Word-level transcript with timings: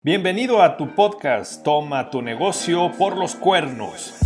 Bienvenido 0.00 0.62
a 0.62 0.76
tu 0.76 0.94
podcast 0.94 1.64
Toma 1.64 2.08
tu 2.08 2.22
negocio 2.22 2.92
por 2.96 3.16
los 3.18 3.34
cuernos. 3.34 4.16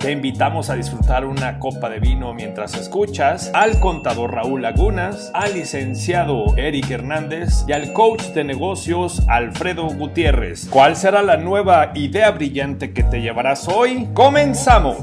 Te 0.00 0.10
invitamos 0.10 0.68
a 0.68 0.74
disfrutar 0.74 1.24
una 1.24 1.60
copa 1.60 1.88
de 1.88 2.00
vino 2.00 2.34
mientras 2.34 2.74
escuchas 2.74 3.52
al 3.54 3.78
contador 3.78 4.34
Raúl 4.34 4.62
Lagunas, 4.62 5.30
al 5.32 5.54
licenciado 5.54 6.56
Eric 6.56 6.90
Hernández 6.90 7.64
y 7.68 7.72
al 7.72 7.92
coach 7.92 8.20
de 8.34 8.42
negocios 8.42 9.22
Alfredo 9.28 9.86
Gutiérrez. 9.86 10.68
¿Cuál 10.68 10.96
será 10.96 11.22
la 11.22 11.36
nueva 11.36 11.92
idea 11.94 12.32
brillante 12.32 12.92
que 12.92 13.04
te 13.04 13.20
llevarás 13.20 13.68
hoy? 13.68 14.08
¡Comenzamos! 14.12 14.98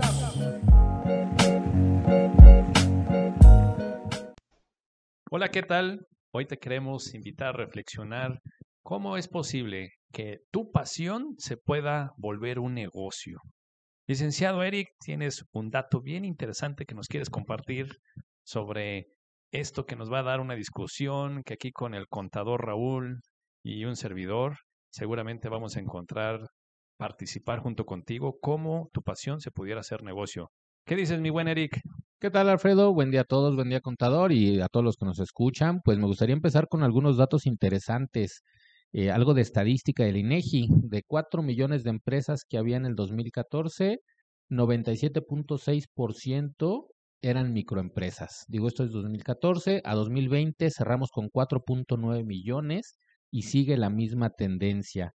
Hola, 5.32 5.48
¿qué 5.48 5.64
tal? 5.64 6.06
Hoy 6.34 6.46
te 6.46 6.58
queremos 6.58 7.16
invitar 7.16 7.48
a 7.48 7.54
reflexionar 7.54 8.42
¿Cómo 8.86 9.16
es 9.16 9.30
posible 9.30 9.92
que 10.12 10.42
tu 10.52 10.70
pasión 10.70 11.36
se 11.38 11.56
pueda 11.56 12.12
volver 12.18 12.60
un 12.60 12.74
negocio? 12.74 13.40
Licenciado 14.08 14.62
Eric, 14.62 14.90
tienes 15.00 15.46
un 15.54 15.70
dato 15.70 16.02
bien 16.02 16.26
interesante 16.26 16.86
que 16.86 16.94
nos 16.94 17.08
quieres 17.08 17.30
compartir 17.30 17.88
sobre 18.44 19.08
esto 19.54 19.86
que 19.86 19.96
nos 19.96 20.12
va 20.12 20.20
a 20.20 20.24
dar 20.24 20.42
una 20.42 20.56
discusión 20.56 21.44
que 21.44 21.54
aquí 21.54 21.72
con 21.72 21.94
el 21.94 22.08
contador 22.10 22.66
Raúl 22.66 23.22
y 23.64 23.86
un 23.86 23.96
servidor 23.96 24.58
seguramente 24.92 25.48
vamos 25.48 25.78
a 25.78 25.80
encontrar 25.80 26.50
participar 26.98 27.60
junto 27.60 27.86
contigo 27.86 28.38
cómo 28.42 28.90
tu 28.92 29.02
pasión 29.02 29.40
se 29.40 29.52
pudiera 29.52 29.80
hacer 29.80 30.04
negocio. 30.04 30.50
¿Qué 30.86 30.98
dices, 30.98 31.22
mi 31.22 31.30
buen 31.30 31.48
Eric? 31.48 31.80
¿Qué 32.20 32.30
tal, 32.30 32.50
Alfredo? 32.50 32.94
Buen 32.94 33.12
día 33.12 33.22
a 33.22 33.26
todos, 33.26 33.56
buen 33.56 33.70
día, 33.70 33.80
contador, 33.80 34.34
y 34.34 34.60
a 34.60 34.68
todos 34.68 34.84
los 34.84 34.98
que 34.98 35.06
nos 35.06 35.20
escuchan. 35.20 35.80
Pues 35.86 35.98
me 35.98 36.06
gustaría 36.06 36.36
empezar 36.36 36.68
con 36.68 36.84
algunos 36.84 37.16
datos 37.16 37.46
interesantes 37.46 38.44
eh, 38.94 39.12
algo 39.12 39.34
de 39.34 39.42
estadística 39.42 40.04
del 40.04 40.18
INEGI, 40.18 40.68
de 40.70 41.04
4 41.04 41.42
millones 41.44 41.84
de 41.84 41.90
empresas 41.90 42.46
que 42.48 42.58
había 42.58 42.78
en 42.78 42.86
el 42.86 42.96
2014, 42.96 44.00
97.6% 44.50 46.88
eran 47.22 47.54
microempresas. 47.54 48.46
Digo, 48.48 48.68
esto 48.68 48.84
es 48.84 48.92
2014, 48.92 49.82
a 49.84 49.96
2020 49.96 50.70
cerramos 50.72 51.10
con 51.12 51.30
4.9 51.30 52.24
millones 52.26 52.96
y 53.32 53.44
sigue 53.44 53.78
la 53.78 53.90
misma 53.90 54.30
tendencia. 54.30 55.14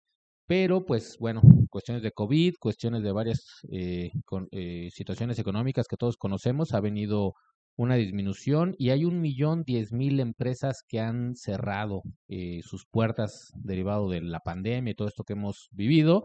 Pero, 0.47 0.85
pues 0.85 1.17
bueno, 1.19 1.41
cuestiones 1.69 2.03
de 2.03 2.11
COVID, 2.11 2.55
cuestiones 2.59 3.03
de 3.03 3.11
varias 3.11 3.43
eh, 3.71 4.11
eh, 4.51 4.89
situaciones 4.91 5.39
económicas 5.39 5.87
que 5.87 5.97
todos 5.97 6.17
conocemos, 6.17 6.73
ha 6.73 6.79
venido 6.81 7.33
una 7.77 7.95
disminución 7.95 8.75
y 8.77 8.91
hay 8.91 9.05
un 9.05 9.21
millón 9.21 9.63
diez 9.63 9.91
mil 9.91 10.19
empresas 10.19 10.83
que 10.87 10.99
han 10.99 11.35
cerrado 11.35 12.01
eh, 12.27 12.61
sus 12.63 12.85
puertas 12.89 13.51
derivado 13.55 14.09
de 14.09 14.21
la 14.21 14.39
pandemia 14.39 14.91
y 14.91 14.95
todo 14.95 15.07
esto 15.07 15.23
que 15.23 15.33
hemos 15.33 15.67
vivido. 15.71 16.23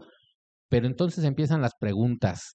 Pero 0.69 0.87
entonces 0.87 1.25
empiezan 1.25 1.61
las 1.61 1.75
preguntas. 1.79 2.53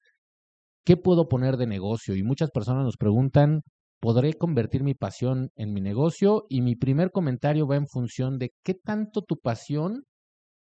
¿Qué 0.84 0.96
puedo 0.96 1.28
poner 1.28 1.56
de 1.56 1.66
negocio? 1.66 2.14
Y 2.16 2.22
muchas 2.22 2.50
personas 2.50 2.84
nos 2.84 2.96
preguntan, 2.96 3.62
¿podré 4.00 4.34
convertir 4.34 4.82
mi 4.84 4.94
pasión 4.94 5.50
en 5.56 5.72
mi 5.74 5.80
negocio? 5.80 6.46
Y 6.48 6.62
mi 6.62 6.76
primer 6.76 7.10
comentario 7.10 7.66
va 7.66 7.76
en 7.76 7.88
función 7.88 8.38
de 8.38 8.50
qué 8.64 8.74
tanto 8.74 9.22
tu 9.22 9.36
pasión 9.36 10.04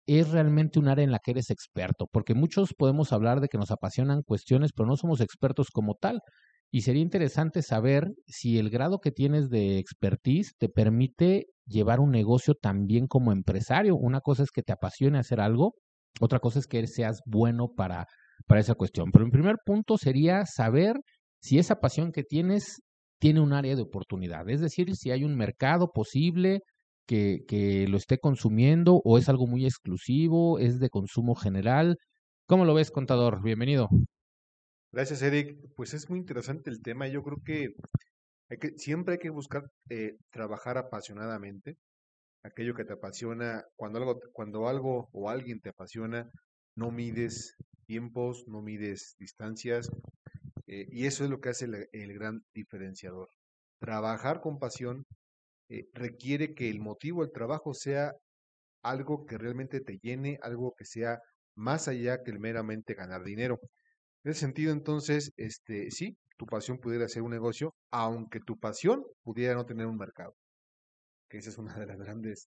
es 0.06 0.30
realmente 0.30 0.78
un 0.78 0.88
área 0.88 1.04
en 1.04 1.12
la 1.12 1.18
que 1.18 1.32
eres 1.32 1.50
experto, 1.50 2.06
porque 2.10 2.34
muchos 2.34 2.72
podemos 2.72 3.12
hablar 3.12 3.40
de 3.40 3.48
que 3.48 3.58
nos 3.58 3.70
apasionan 3.70 4.22
cuestiones, 4.22 4.72
pero 4.74 4.88
no 4.88 4.96
somos 4.96 5.20
expertos 5.20 5.68
como 5.70 5.94
tal. 5.94 6.20
Y 6.70 6.82
sería 6.82 7.02
interesante 7.02 7.62
saber 7.62 8.12
si 8.26 8.58
el 8.58 8.68
grado 8.70 8.98
que 8.98 9.10
tienes 9.10 9.48
de 9.48 9.78
expertise 9.78 10.54
te 10.58 10.68
permite 10.68 11.46
llevar 11.66 12.00
un 12.00 12.10
negocio 12.10 12.54
también 12.54 13.06
como 13.06 13.32
empresario. 13.32 13.96
Una 13.96 14.20
cosa 14.20 14.42
es 14.42 14.50
que 14.50 14.62
te 14.62 14.72
apasione 14.72 15.18
hacer 15.18 15.40
algo, 15.40 15.74
otra 16.20 16.40
cosa 16.40 16.58
es 16.58 16.66
que 16.66 16.86
seas 16.86 17.20
bueno 17.26 17.68
para, 17.74 18.06
para 18.46 18.60
esa 18.60 18.74
cuestión. 18.74 19.10
Pero 19.12 19.24
el 19.24 19.30
primer 19.30 19.56
punto 19.64 19.96
sería 19.96 20.44
saber 20.44 20.96
si 21.40 21.58
esa 21.58 21.76
pasión 21.76 22.12
que 22.12 22.22
tienes 22.22 22.80
tiene 23.20 23.40
un 23.40 23.52
área 23.52 23.74
de 23.74 23.82
oportunidad, 23.82 24.48
es 24.48 24.60
decir, 24.60 24.94
si 24.94 25.10
hay 25.10 25.24
un 25.24 25.36
mercado 25.36 25.90
posible 25.92 26.60
que, 27.06 27.40
que 27.48 27.88
lo 27.88 27.96
esté 27.96 28.18
consumiendo 28.18 29.00
o 29.04 29.18
es 29.18 29.28
algo 29.28 29.46
muy 29.46 29.64
exclusivo, 29.64 30.58
es 30.58 30.78
de 30.78 30.90
consumo 30.90 31.34
general. 31.34 31.96
¿Cómo 32.46 32.64
lo 32.64 32.74
ves, 32.74 32.90
contador? 32.90 33.42
Bienvenido. 33.42 33.88
Gracias, 34.98 35.22
Eric. 35.22 35.56
Pues 35.76 35.94
es 35.94 36.10
muy 36.10 36.18
interesante 36.18 36.70
el 36.70 36.82
tema. 36.82 37.06
Yo 37.06 37.22
creo 37.22 37.36
que, 37.44 37.68
hay 38.50 38.58
que 38.58 38.76
siempre 38.78 39.12
hay 39.12 39.20
que 39.20 39.30
buscar 39.30 39.70
eh, 39.90 40.16
trabajar 40.30 40.76
apasionadamente. 40.76 41.76
Aquello 42.42 42.74
que 42.74 42.84
te 42.84 42.94
apasiona, 42.94 43.64
cuando 43.76 44.00
algo, 44.00 44.18
cuando 44.32 44.66
algo 44.66 45.08
o 45.12 45.30
alguien 45.30 45.60
te 45.60 45.68
apasiona, 45.68 46.28
no 46.74 46.90
mides 46.90 47.54
tiempos, 47.86 48.42
no 48.48 48.60
mides 48.60 49.14
distancias. 49.20 49.88
Eh, 50.66 50.88
y 50.90 51.06
eso 51.06 51.22
es 51.22 51.30
lo 51.30 51.40
que 51.40 51.50
hace 51.50 51.66
el, 51.92 52.14
gran 52.14 52.42
diferenciador. 52.52 53.28
Trabajar 53.78 54.40
con 54.40 54.58
pasión 54.58 55.06
eh, 55.68 55.86
requiere 55.94 56.54
que 56.54 56.70
el 56.70 56.80
motivo 56.80 57.22
del 57.22 57.30
trabajo 57.32 57.72
sea 57.72 58.14
algo 58.82 59.26
que 59.26 59.38
realmente 59.38 59.80
te 59.80 60.00
llene, 60.02 60.40
algo 60.42 60.74
que 60.76 60.84
sea 60.84 61.20
más 61.54 61.86
allá 61.86 62.24
que 62.24 62.32
el 62.32 62.40
meramente 62.40 62.94
ganar 62.94 63.22
dinero. 63.22 63.60
En 64.28 64.32
ese 64.32 64.40
sentido, 64.40 64.74
entonces, 64.74 65.32
este, 65.38 65.90
sí, 65.90 66.14
tu 66.36 66.44
pasión 66.44 66.76
pudiera 66.76 67.08
ser 67.08 67.22
un 67.22 67.30
negocio, 67.30 67.74
aunque 67.90 68.40
tu 68.40 68.58
pasión 68.58 69.02
pudiera 69.22 69.54
no 69.54 69.64
tener 69.64 69.86
un 69.86 69.96
mercado. 69.96 70.34
Que 71.30 71.38
ese 71.38 71.48
es 71.48 71.56
uno 71.56 71.72
de 71.72 71.86
las 71.86 71.96
grandes, 71.96 72.46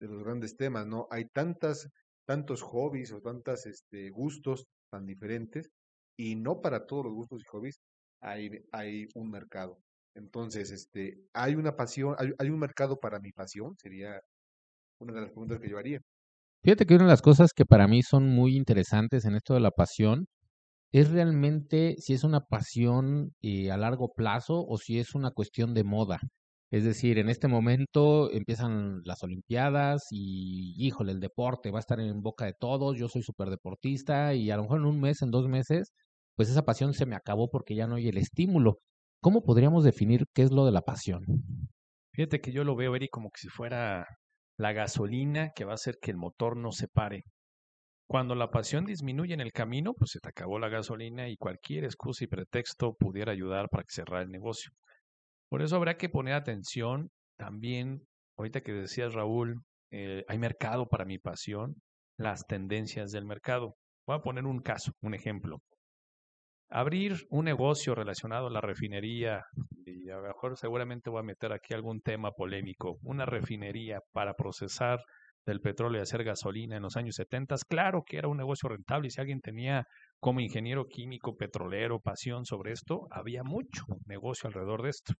de 0.00 0.08
los 0.08 0.24
grandes 0.24 0.56
temas, 0.56 0.86
¿no? 0.86 1.08
Hay 1.10 1.26
tantas, 1.26 1.90
tantos 2.26 2.62
hobbies 2.62 3.12
o 3.12 3.20
tantas 3.20 3.66
este, 3.66 4.08
gustos 4.08 4.64
tan 4.90 5.04
diferentes, 5.04 5.68
y 6.16 6.36
no 6.36 6.62
para 6.62 6.86
todos 6.86 7.04
los 7.04 7.12
gustos 7.12 7.42
y 7.42 7.48
hobbies 7.50 7.80
hay, 8.22 8.48
hay 8.72 9.06
un 9.14 9.30
mercado. 9.30 9.78
Entonces, 10.14 10.70
este, 10.70 11.18
hay 11.34 11.54
una 11.54 11.76
pasión, 11.76 12.14
hay, 12.16 12.30
hay 12.38 12.48
un 12.48 12.58
mercado 12.58 12.98
para 12.98 13.20
mi 13.20 13.32
pasión, 13.32 13.76
sería 13.76 14.22
una 14.98 15.12
de 15.12 15.20
las 15.20 15.30
preguntas 15.32 15.60
que 15.60 15.68
yo 15.68 15.76
haría. 15.76 16.00
Fíjate 16.64 16.86
que 16.86 16.94
una 16.94 17.04
de 17.04 17.10
las 17.10 17.20
cosas 17.20 17.52
que 17.52 17.66
para 17.66 17.86
mí 17.88 18.02
son 18.02 18.26
muy 18.26 18.56
interesantes 18.56 19.26
en 19.26 19.34
esto 19.34 19.52
de 19.52 19.60
la 19.60 19.70
pasión 19.70 20.26
es 20.92 21.10
realmente 21.10 21.96
si 21.98 22.14
es 22.14 22.24
una 22.24 22.40
pasión 22.40 23.32
eh, 23.42 23.70
a 23.70 23.76
largo 23.76 24.12
plazo 24.12 24.64
o 24.66 24.76
si 24.76 24.98
es 24.98 25.14
una 25.14 25.30
cuestión 25.30 25.74
de 25.74 25.84
moda. 25.84 26.18
Es 26.70 26.84
decir, 26.84 27.18
en 27.18 27.28
este 27.28 27.48
momento 27.48 28.30
empiezan 28.32 29.00
las 29.04 29.22
Olimpiadas 29.24 30.06
y, 30.10 30.74
híjole, 30.78 31.12
el 31.12 31.20
deporte 31.20 31.70
va 31.70 31.78
a 31.78 31.80
estar 31.80 31.98
en 31.98 32.20
boca 32.22 32.44
de 32.44 32.54
todos, 32.58 32.96
yo 32.96 33.08
soy 33.08 33.22
súper 33.22 33.50
deportista 33.50 34.34
y 34.34 34.50
a 34.50 34.56
lo 34.56 34.62
mejor 34.62 34.78
en 34.80 34.86
un 34.86 35.00
mes, 35.00 35.20
en 35.22 35.30
dos 35.32 35.48
meses, 35.48 35.92
pues 36.36 36.48
esa 36.48 36.62
pasión 36.62 36.94
se 36.94 37.06
me 37.06 37.16
acabó 37.16 37.48
porque 37.50 37.74
ya 37.74 37.88
no 37.88 37.96
hay 37.96 38.08
el 38.08 38.18
estímulo. 38.18 38.78
¿Cómo 39.20 39.42
podríamos 39.42 39.84
definir 39.84 40.26
qué 40.32 40.42
es 40.42 40.52
lo 40.52 40.64
de 40.64 40.72
la 40.72 40.82
pasión? 40.82 41.24
Fíjate 42.12 42.40
que 42.40 42.52
yo 42.52 42.64
lo 42.64 42.76
veo, 42.76 42.94
Eri, 42.94 43.08
como 43.08 43.30
que 43.30 43.40
si 43.40 43.48
fuera 43.48 44.06
la 44.56 44.72
gasolina 44.72 45.50
que 45.54 45.64
va 45.64 45.72
a 45.72 45.74
hacer 45.74 45.96
que 46.00 46.10
el 46.10 46.16
motor 46.16 46.56
no 46.56 46.70
se 46.70 46.86
pare. 46.86 47.24
Cuando 48.10 48.34
la 48.34 48.50
pasión 48.50 48.86
disminuye 48.86 49.34
en 49.34 49.40
el 49.40 49.52
camino, 49.52 49.94
pues 49.94 50.10
se 50.10 50.18
te 50.18 50.30
acabó 50.30 50.58
la 50.58 50.68
gasolina 50.68 51.28
y 51.28 51.36
cualquier 51.36 51.84
excusa 51.84 52.24
y 52.24 52.26
pretexto 52.26 52.94
pudiera 52.94 53.30
ayudar 53.30 53.68
para 53.68 53.84
que 53.84 53.92
cerrara 53.92 54.22
el 54.24 54.32
negocio. 54.32 54.72
Por 55.48 55.62
eso 55.62 55.76
habrá 55.76 55.96
que 55.96 56.08
poner 56.08 56.34
atención 56.34 57.12
también, 57.36 58.02
ahorita 58.36 58.62
que 58.62 58.72
decías 58.72 59.14
Raúl, 59.14 59.62
eh, 59.92 60.24
hay 60.26 60.38
mercado 60.38 60.88
para 60.88 61.04
mi 61.04 61.20
pasión, 61.20 61.76
las 62.16 62.44
tendencias 62.48 63.12
del 63.12 63.26
mercado. 63.26 63.76
Voy 64.08 64.16
a 64.16 64.22
poner 64.22 64.44
un 64.44 64.58
caso, 64.58 64.90
un 65.02 65.14
ejemplo. 65.14 65.58
Abrir 66.68 67.28
un 67.30 67.44
negocio 67.44 67.94
relacionado 67.94 68.48
a 68.48 68.50
la 68.50 68.60
refinería, 68.60 69.44
y 69.86 70.10
a 70.10 70.16
lo 70.16 70.22
mejor 70.22 70.56
seguramente 70.58 71.10
voy 71.10 71.20
a 71.20 71.22
meter 71.22 71.52
aquí 71.52 71.74
algún 71.74 72.00
tema 72.00 72.32
polémico, 72.32 72.98
una 73.02 73.24
refinería 73.24 74.00
para 74.10 74.34
procesar 74.34 74.98
del 75.46 75.60
petróleo 75.60 76.00
y 76.00 76.02
hacer 76.02 76.24
gasolina 76.24 76.76
en 76.76 76.82
los 76.82 76.96
años 76.96 77.14
70, 77.16 77.56
claro 77.68 78.02
que 78.06 78.18
era 78.18 78.28
un 78.28 78.36
negocio 78.36 78.68
rentable 78.68 79.08
y 79.08 79.10
si 79.10 79.20
alguien 79.20 79.40
tenía 79.40 79.84
como 80.20 80.40
ingeniero 80.40 80.86
químico, 80.86 81.34
petrolero, 81.36 82.00
pasión 82.00 82.44
sobre 82.44 82.72
esto, 82.72 83.06
había 83.10 83.42
mucho 83.42 83.84
negocio 84.06 84.48
alrededor 84.48 84.82
de 84.82 84.90
esto. 84.90 85.14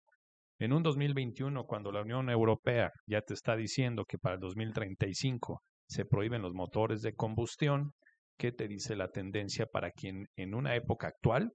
En 0.59 0.73
un 0.73 0.83
2021, 0.83 1.63
cuando 1.65 1.91
la 1.91 2.01
Unión 2.01 2.29
Europea 2.29 2.91
ya 3.07 3.21
te 3.21 3.33
está 3.33 3.55
diciendo 3.55 4.05
que 4.07 4.19
para 4.19 4.35
el 4.35 4.41
2035 4.41 5.61
se 5.87 6.05
prohíben 6.05 6.43
los 6.43 6.53
motores 6.53 7.01
de 7.01 7.13
combustión, 7.13 7.93
¿qué 8.37 8.51
te 8.51 8.67
dice 8.67 8.95
la 8.95 9.09
tendencia 9.09 9.65
para 9.65 9.91
quien 9.91 10.27
en 10.35 10.53
una 10.53 10.75
época 10.75 11.07
actual 11.07 11.51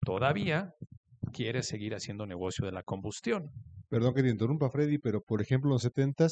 todavía 0.00 0.72
quiere 1.32 1.62
seguir 1.62 1.94
haciendo 1.94 2.26
negocio 2.26 2.66
de 2.66 2.72
la 2.72 2.82
combustión? 2.82 3.50
Perdón 3.88 4.14
que 4.14 4.22
te 4.22 4.28
interrumpa, 4.28 4.70
Freddy, 4.70 4.98
pero 4.98 5.22
por 5.22 5.40
ejemplo 5.40 5.70
en 5.70 5.74
los 5.74 5.82
70 5.82 6.26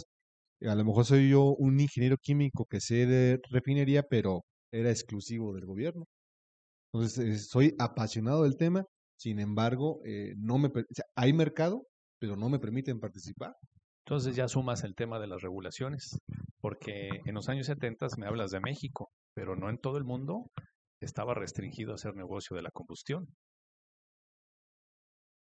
a 0.62 0.74
lo 0.74 0.84
mejor 0.84 1.04
soy 1.04 1.30
yo 1.30 1.54
un 1.58 1.80
ingeniero 1.80 2.16
químico 2.16 2.66
que 2.66 2.80
sé 2.80 3.06
de 3.06 3.40
refinería, 3.50 4.02
pero 4.02 4.42
era 4.72 4.90
exclusivo 4.90 5.54
del 5.54 5.66
gobierno. 5.66 6.04
Entonces, 6.92 7.18
eh, 7.18 7.38
soy 7.38 7.74
apasionado 7.78 8.44
del 8.44 8.56
tema, 8.56 8.84
sin 9.18 9.38
embargo, 9.38 10.00
eh, 10.04 10.34
no 10.36 10.58
me, 10.58 10.70
hay 11.14 11.32
mercado, 11.32 11.86
pero 12.18 12.36
no 12.36 12.48
me 12.48 12.58
permiten 12.58 13.00
participar. 13.00 13.54
Entonces 14.06 14.36
ya 14.36 14.46
sumas 14.46 14.84
el 14.84 14.94
tema 14.94 15.18
de 15.18 15.26
las 15.26 15.42
regulaciones. 15.42 16.18
Porque 16.60 17.08
en 17.24 17.34
los 17.34 17.48
años 17.48 17.66
70 17.66 18.06
me 18.18 18.26
hablas 18.26 18.50
de 18.50 18.60
México, 18.60 19.10
pero 19.34 19.56
no 19.56 19.68
en 19.68 19.78
todo 19.78 19.98
el 19.98 20.04
mundo 20.04 20.50
estaba 21.00 21.34
restringido 21.34 21.92
hacer 21.94 22.14
negocio 22.14 22.56
de 22.56 22.62
la 22.62 22.70
combustión. 22.70 23.26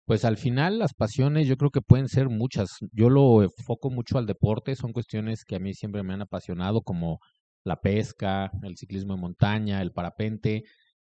Pues 0.06 0.26
al 0.26 0.38
final 0.38 0.80
las 0.80 0.94
pasiones 0.94 1.48
yo 1.48 1.58
creo 1.58 1.72
que 1.72 1.82
pueden 1.82 2.08
ser 2.10 2.30
muchas. 2.30 2.70
Yo 2.92 3.10
lo 3.10 3.44
enfoco 3.44 3.90
mucho 3.90 4.18
al 4.18 4.26
deporte, 4.26 4.76
son 4.76 4.94
cuestiones 4.94 5.46
que 5.46 5.56
a 5.56 5.60
mí 5.60 5.74
siempre 5.74 6.04
me 6.04 6.14
han 6.14 6.22
apasionado 6.22 6.82
como 6.82 7.20
la 7.64 7.80
pesca, 7.82 8.52
el 8.64 8.78
ciclismo 8.78 9.16
de 9.16 9.22
montaña, 9.22 9.82
el 9.82 9.92
parapente. 9.92 10.64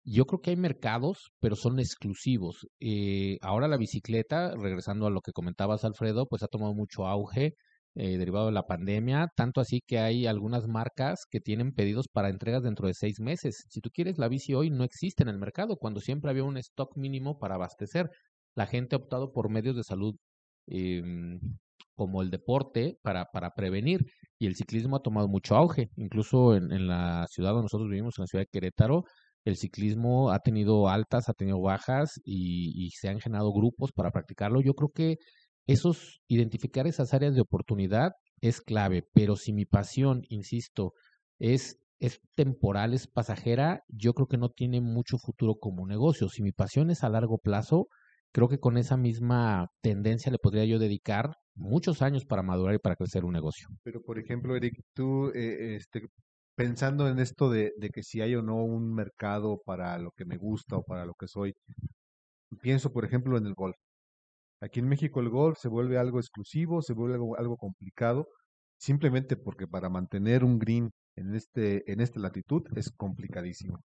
Yo 0.04 0.26
creo 0.26 0.40
que 0.40 0.50
hay 0.50 0.56
mercados, 0.56 1.30
pero 1.40 1.56
son 1.56 1.78
exclusivos. 1.78 2.66
Eh, 2.80 3.38
ahora 3.42 3.68
la 3.68 3.76
bicicleta, 3.76 4.54
regresando 4.56 5.06
a 5.06 5.10
lo 5.10 5.20
que 5.20 5.32
comentabas 5.32 5.84
Alfredo, 5.84 6.26
pues 6.26 6.42
ha 6.42 6.48
tomado 6.48 6.74
mucho 6.74 7.06
auge 7.06 7.54
eh, 7.96 8.18
derivado 8.18 8.46
de 8.46 8.52
la 8.52 8.66
pandemia, 8.66 9.28
tanto 9.36 9.60
así 9.60 9.80
que 9.86 9.98
hay 9.98 10.26
algunas 10.26 10.68
marcas 10.68 11.26
que 11.28 11.40
tienen 11.40 11.72
pedidos 11.72 12.06
para 12.08 12.30
entregas 12.30 12.62
dentro 12.62 12.86
de 12.86 12.94
seis 12.94 13.20
meses. 13.20 13.64
Si 13.68 13.80
tú 13.80 13.90
quieres 13.90 14.16
la 14.16 14.28
bici 14.28 14.54
hoy, 14.54 14.70
no 14.70 14.84
existe 14.84 15.22
en 15.24 15.28
el 15.28 15.38
mercado, 15.38 15.76
cuando 15.76 16.00
siempre 16.00 16.30
había 16.30 16.44
un 16.44 16.56
stock 16.56 16.96
mínimo 16.96 17.38
para 17.38 17.56
abastecer 17.56 18.08
la 18.54 18.66
gente 18.66 18.96
ha 18.96 18.98
optado 18.98 19.32
por 19.32 19.50
medios 19.50 19.76
de 19.76 19.84
salud 19.84 20.14
em, 20.66 21.40
como 21.94 22.22
el 22.22 22.30
deporte 22.30 22.98
para, 23.02 23.26
para 23.26 23.54
prevenir 23.54 24.00
y 24.38 24.46
el 24.46 24.56
ciclismo 24.56 24.96
ha 24.96 25.02
tomado 25.02 25.28
mucho 25.28 25.56
auge. 25.56 25.90
Incluso 25.96 26.56
en, 26.56 26.72
en 26.72 26.86
la 26.86 27.26
ciudad 27.28 27.50
donde 27.50 27.64
nosotros 27.64 27.90
vivimos, 27.90 28.18
en 28.18 28.22
la 28.22 28.26
ciudad 28.26 28.42
de 28.44 28.48
Querétaro, 28.50 29.04
el 29.44 29.56
ciclismo 29.56 30.30
ha 30.30 30.40
tenido 30.40 30.88
altas, 30.88 31.28
ha 31.28 31.34
tenido 31.34 31.60
bajas 31.60 32.20
y, 32.24 32.72
y, 32.86 32.90
se 32.90 33.08
han 33.08 33.20
generado 33.20 33.52
grupos 33.52 33.92
para 33.92 34.10
practicarlo. 34.10 34.60
Yo 34.60 34.74
creo 34.74 34.90
que 34.90 35.16
esos, 35.66 36.20
identificar 36.28 36.86
esas 36.86 37.14
áreas 37.14 37.34
de 37.34 37.40
oportunidad 37.40 38.12
es 38.40 38.60
clave, 38.60 39.04
pero 39.12 39.36
si 39.36 39.52
mi 39.52 39.66
pasión, 39.66 40.22
insisto, 40.28 40.92
es, 41.38 41.78
es 42.00 42.20
temporal, 42.34 42.94
es 42.94 43.06
pasajera, 43.06 43.82
yo 43.88 44.14
creo 44.14 44.26
que 44.26 44.38
no 44.38 44.50
tiene 44.50 44.80
mucho 44.80 45.18
futuro 45.18 45.56
como 45.56 45.86
negocio. 45.86 46.28
Si 46.28 46.42
mi 46.42 46.52
pasión 46.52 46.90
es 46.90 47.04
a 47.04 47.08
largo 47.08 47.38
plazo, 47.38 47.88
creo 48.32 48.48
que 48.48 48.58
con 48.58 48.76
esa 48.76 48.96
misma 48.96 49.68
tendencia 49.82 50.30
le 50.30 50.38
podría 50.38 50.64
yo 50.64 50.78
dedicar 50.78 51.34
muchos 51.54 52.02
años 52.02 52.24
para 52.24 52.42
madurar 52.42 52.74
y 52.74 52.78
para 52.78 52.96
crecer 52.96 53.24
un 53.24 53.32
negocio. 53.32 53.68
Pero, 53.82 54.02
por 54.02 54.18
ejemplo, 54.18 54.56
Eric, 54.56 54.80
tú, 54.94 55.30
eh, 55.34 55.76
este, 55.76 56.08
pensando 56.56 57.08
en 57.08 57.18
esto 57.18 57.50
de, 57.50 57.72
que 57.92 58.02
si 58.02 58.20
hay 58.20 58.34
o 58.34 58.42
no 58.42 58.64
un 58.64 58.94
mercado 58.94 59.60
para 59.64 59.98
lo 59.98 60.12
que 60.12 60.24
me 60.24 60.36
gusta 60.36 60.76
o 60.76 60.82
para 60.82 61.04
lo 61.04 61.14
que 61.14 61.28
soy, 61.28 61.54
pienso, 62.60 62.92
por 62.92 63.04
ejemplo, 63.04 63.36
en 63.38 63.46
el 63.46 63.54
golf. 63.54 63.76
Aquí 64.60 64.80
en 64.80 64.88
México 64.88 65.20
el 65.20 65.30
golf 65.30 65.58
se 65.58 65.68
vuelve 65.68 65.98
algo 65.98 66.18
exclusivo, 66.18 66.82
se 66.82 66.92
vuelve 66.92 67.14
algo, 67.14 67.38
algo 67.38 67.56
complicado, 67.56 68.28
simplemente 68.78 69.36
porque 69.36 69.66
para 69.66 69.88
mantener 69.88 70.44
un 70.44 70.58
green 70.58 70.90
en, 71.16 71.34
este, 71.34 71.90
en 71.90 72.00
esta 72.00 72.20
latitud 72.20 72.62
es 72.76 72.90
complicadísimo 72.90 73.78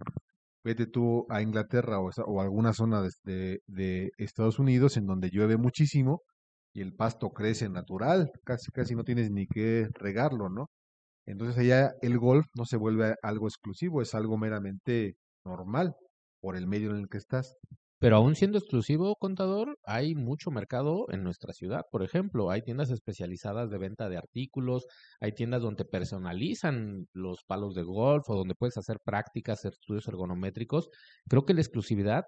vete 0.64 0.86
tú 0.86 1.26
a 1.28 1.42
Inglaterra 1.42 1.98
o, 2.00 2.40
alguna 2.40 2.72
zona 2.72 3.02
de, 3.24 3.60
de, 3.66 4.10
Estados 4.18 4.58
Unidos 4.58 4.96
en 4.96 5.06
donde 5.06 5.30
llueve 5.30 5.56
muchísimo 5.56 6.22
y 6.74 6.80
el 6.80 6.94
pasto 6.94 7.30
crece 7.30 7.68
natural, 7.68 8.30
casi 8.44 8.70
casi 8.72 8.94
no 8.94 9.04
tienes 9.04 9.30
ni 9.30 9.46
que 9.46 9.88
regarlo, 9.94 10.48
¿no? 10.48 10.70
Entonces 11.26 11.58
allá 11.58 11.92
el 12.02 12.18
golf 12.18 12.46
no 12.56 12.64
se 12.64 12.76
vuelve 12.76 13.14
algo 13.22 13.46
exclusivo, 13.46 14.02
es 14.02 14.14
algo 14.14 14.38
meramente 14.38 15.14
normal 15.44 15.94
por 16.40 16.56
el 16.56 16.66
medio 16.66 16.90
en 16.90 16.96
el 16.96 17.08
que 17.08 17.18
estás. 17.18 17.54
Pero 18.04 18.16
aún 18.16 18.34
siendo 18.34 18.58
exclusivo, 18.58 19.16
contador, 19.16 19.78
hay 19.82 20.14
mucho 20.14 20.50
mercado 20.50 21.06
en 21.08 21.24
nuestra 21.24 21.54
ciudad. 21.54 21.86
Por 21.90 22.02
ejemplo, 22.02 22.50
hay 22.50 22.60
tiendas 22.60 22.90
especializadas 22.90 23.70
de 23.70 23.78
venta 23.78 24.10
de 24.10 24.18
artículos, 24.18 24.84
hay 25.22 25.32
tiendas 25.32 25.62
donde 25.62 25.86
personalizan 25.86 27.06
los 27.14 27.44
palos 27.44 27.74
de 27.74 27.82
golf 27.82 28.28
o 28.28 28.34
donde 28.34 28.54
puedes 28.54 28.76
hacer 28.76 28.98
prácticas, 29.02 29.64
estudios 29.64 30.06
ergonométricos. 30.06 30.90
Creo 31.26 31.46
que 31.46 31.54
la 31.54 31.62
exclusividad 31.62 32.24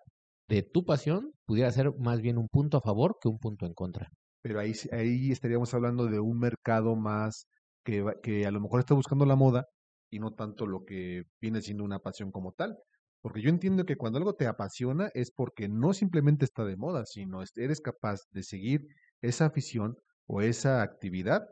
de 0.48 0.62
tu 0.62 0.86
pasión 0.86 1.32
pudiera 1.44 1.70
ser 1.72 1.92
más 1.98 2.22
bien 2.22 2.38
un 2.38 2.48
punto 2.48 2.78
a 2.78 2.80
favor 2.80 3.18
que 3.20 3.28
un 3.28 3.38
punto 3.38 3.66
en 3.66 3.74
contra. 3.74 4.08
Pero 4.40 4.60
ahí, 4.60 4.72
ahí 4.92 5.30
estaríamos 5.30 5.74
hablando 5.74 6.06
de 6.06 6.20
un 6.20 6.38
mercado 6.38 6.96
más 6.96 7.48
que, 7.84 8.02
que 8.22 8.46
a 8.46 8.50
lo 8.50 8.62
mejor 8.62 8.80
está 8.80 8.94
buscando 8.94 9.26
la 9.26 9.36
moda 9.36 9.66
y 10.10 10.20
no 10.20 10.32
tanto 10.32 10.66
lo 10.66 10.86
que 10.86 11.24
viene 11.38 11.60
siendo 11.60 11.84
una 11.84 11.98
pasión 11.98 12.30
como 12.30 12.52
tal. 12.52 12.78
Porque 13.22 13.42
yo 13.42 13.50
entiendo 13.50 13.84
que 13.84 13.96
cuando 13.96 14.18
algo 14.18 14.34
te 14.34 14.46
apasiona 14.46 15.10
es 15.14 15.30
porque 15.30 15.68
no 15.68 15.92
simplemente 15.92 16.44
está 16.44 16.64
de 16.64 16.76
moda, 16.76 17.04
sino 17.06 17.42
eres 17.56 17.80
capaz 17.80 18.20
de 18.30 18.42
seguir 18.42 18.86
esa 19.22 19.46
afición 19.46 19.96
o 20.26 20.42
esa 20.42 20.82
actividad, 20.82 21.42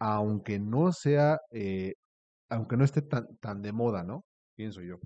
aunque 0.00 0.58
no 0.58 0.92
sea, 0.92 1.38
eh, 1.52 1.94
aunque 2.48 2.76
no 2.76 2.84
esté 2.84 3.02
tan, 3.02 3.26
tan 3.38 3.62
de 3.62 3.72
moda, 3.72 4.02
¿no? 4.04 4.24
Pienso 4.56 4.82
yo. 4.82 4.96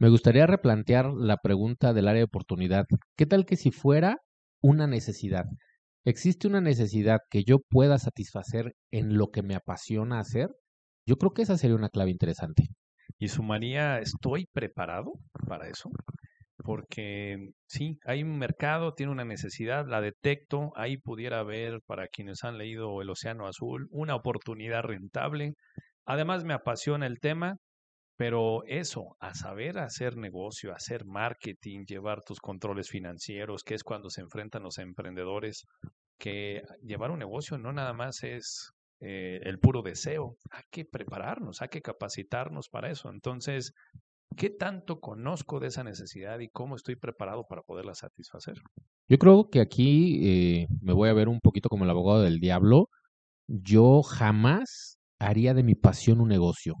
Me 0.00 0.08
gustaría 0.08 0.46
replantear 0.46 1.12
la 1.12 1.38
pregunta 1.38 1.92
del 1.92 2.08
área 2.08 2.20
de 2.20 2.24
oportunidad. 2.24 2.84
¿Qué 3.16 3.26
tal 3.26 3.46
que 3.46 3.56
si 3.56 3.70
fuera 3.72 4.18
una 4.62 4.86
necesidad? 4.86 5.44
¿Existe 6.04 6.48
una 6.48 6.60
necesidad 6.60 7.18
que 7.30 7.44
yo 7.44 7.58
pueda 7.68 7.98
satisfacer 7.98 8.74
en 8.92 9.18
lo 9.18 9.28
que 9.28 9.42
me 9.42 9.54
apasiona 9.54 10.20
hacer? 10.20 10.50
Yo 11.06 11.16
creo 11.16 11.32
que 11.32 11.42
esa 11.42 11.58
sería 11.58 11.76
una 11.76 11.90
clave 11.90 12.10
interesante. 12.10 12.68
Y 13.18 13.28
sumaría, 13.28 13.98
¿estoy 13.98 14.46
preparado 14.52 15.12
para 15.46 15.68
eso? 15.68 15.90
Porque 16.58 17.50
sí, 17.66 17.98
hay 18.04 18.22
un 18.22 18.38
mercado, 18.38 18.92
tiene 18.92 19.12
una 19.12 19.24
necesidad, 19.24 19.86
la 19.88 20.00
detecto, 20.00 20.70
ahí 20.76 20.98
pudiera 20.98 21.40
haber, 21.40 21.80
para 21.86 22.08
quienes 22.08 22.44
han 22.44 22.58
leído 22.58 23.00
El 23.00 23.10
Océano 23.10 23.46
Azul, 23.46 23.88
una 23.90 24.14
oportunidad 24.14 24.82
rentable. 24.82 25.54
Además 26.04 26.44
me 26.44 26.54
apasiona 26.54 27.06
el 27.06 27.20
tema, 27.20 27.56
pero 28.16 28.64
eso, 28.66 29.16
a 29.20 29.34
saber 29.34 29.78
hacer 29.78 30.16
negocio, 30.16 30.74
hacer 30.74 31.04
marketing, 31.06 31.84
llevar 31.86 32.20
tus 32.22 32.40
controles 32.40 32.90
financieros, 32.90 33.62
que 33.62 33.74
es 33.74 33.84
cuando 33.84 34.10
se 34.10 34.22
enfrentan 34.22 34.64
los 34.64 34.78
emprendedores, 34.78 35.64
que 36.18 36.62
llevar 36.82 37.12
un 37.12 37.20
negocio 37.20 37.58
no 37.58 37.72
nada 37.72 37.92
más 37.92 38.24
es 38.24 38.72
eh, 39.00 39.40
el 39.44 39.58
puro 39.58 39.82
deseo. 39.82 40.36
Hay 40.50 40.64
que 40.70 40.84
prepararnos, 40.84 41.62
hay 41.62 41.68
que 41.68 41.82
capacitarnos 41.82 42.68
para 42.68 42.90
eso. 42.90 43.10
Entonces, 43.10 43.72
¿qué 44.36 44.50
tanto 44.50 45.00
conozco 45.00 45.60
de 45.60 45.68
esa 45.68 45.84
necesidad 45.84 46.40
y 46.40 46.48
cómo 46.48 46.76
estoy 46.76 46.96
preparado 46.96 47.46
para 47.48 47.62
poderla 47.62 47.94
satisfacer? 47.94 48.54
Yo 49.08 49.18
creo 49.18 49.48
que 49.50 49.60
aquí 49.60 50.20
eh, 50.28 50.66
me 50.80 50.92
voy 50.92 51.08
a 51.08 51.14
ver 51.14 51.28
un 51.28 51.40
poquito 51.40 51.68
como 51.68 51.84
el 51.84 51.90
abogado 51.90 52.22
del 52.22 52.40
diablo. 52.40 52.88
Yo 53.46 54.02
jamás 54.02 54.98
haría 55.20 55.54
de 55.54 55.62
mi 55.62 55.74
pasión 55.74 56.20
un 56.20 56.28
negocio. 56.28 56.74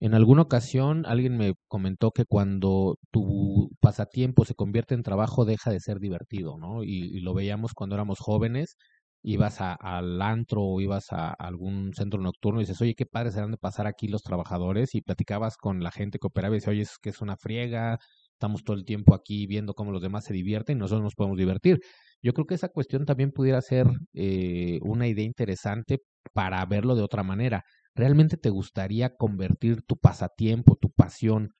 En 0.00 0.14
alguna 0.14 0.42
ocasión 0.42 1.06
alguien 1.06 1.36
me 1.36 1.54
comentó 1.66 2.12
que 2.12 2.24
cuando 2.24 2.98
tu 3.10 3.70
pasatiempo 3.80 4.44
se 4.44 4.54
convierte 4.54 4.94
en 4.94 5.02
trabajo 5.02 5.44
deja 5.44 5.72
de 5.72 5.80
ser 5.80 5.98
divertido, 5.98 6.56
¿no? 6.56 6.84
Y, 6.84 7.16
y 7.16 7.20
lo 7.20 7.34
veíamos 7.34 7.72
cuando 7.74 7.96
éramos 7.96 8.20
jóvenes 8.20 8.76
ibas 9.22 9.60
a, 9.60 9.74
al 9.74 10.20
antro 10.22 10.62
o 10.62 10.80
ibas 10.80 11.12
a, 11.12 11.30
algún 11.30 11.92
centro 11.94 12.20
nocturno 12.20 12.60
y 12.60 12.64
dices, 12.64 12.80
oye, 12.80 12.94
qué 12.94 13.06
padre 13.06 13.32
serán 13.32 13.50
de 13.50 13.58
pasar 13.58 13.86
aquí 13.86 14.08
los 14.08 14.22
trabajadores 14.22 14.94
y 14.94 15.02
platicabas 15.02 15.56
con 15.56 15.82
la 15.82 15.90
gente 15.90 16.18
que 16.18 16.26
operaba 16.26 16.54
y 16.54 16.58
dices, 16.58 16.68
oye, 16.68 16.82
es 16.82 16.98
que 17.00 17.10
es 17.10 17.20
una 17.20 17.36
friega, 17.36 17.98
estamos 18.32 18.62
todo 18.64 18.76
el 18.76 18.84
tiempo 18.84 19.14
aquí 19.14 19.46
viendo 19.46 19.74
cómo 19.74 19.92
los 19.92 20.02
demás 20.02 20.24
se 20.24 20.34
divierten 20.34 20.76
y 20.78 20.80
nosotros 20.80 21.02
nos 21.02 21.14
podemos 21.14 21.38
divertir. 21.38 21.80
Yo 22.22 22.32
creo 22.32 22.46
que 22.46 22.54
esa 22.54 22.68
cuestión 22.68 23.04
también 23.04 23.30
pudiera 23.32 23.60
ser 23.60 23.86
eh, 24.14 24.78
una 24.82 25.06
idea 25.08 25.24
interesante 25.24 26.02
para 26.32 26.64
verlo 26.66 26.94
de 26.94 27.02
otra 27.02 27.22
manera. 27.22 27.62
¿Realmente 27.94 28.36
te 28.36 28.50
gustaría 28.50 29.16
convertir 29.16 29.82
tu 29.82 29.96
pasatiempo, 29.96 30.76
tu 30.76 30.90
pasión 30.90 31.50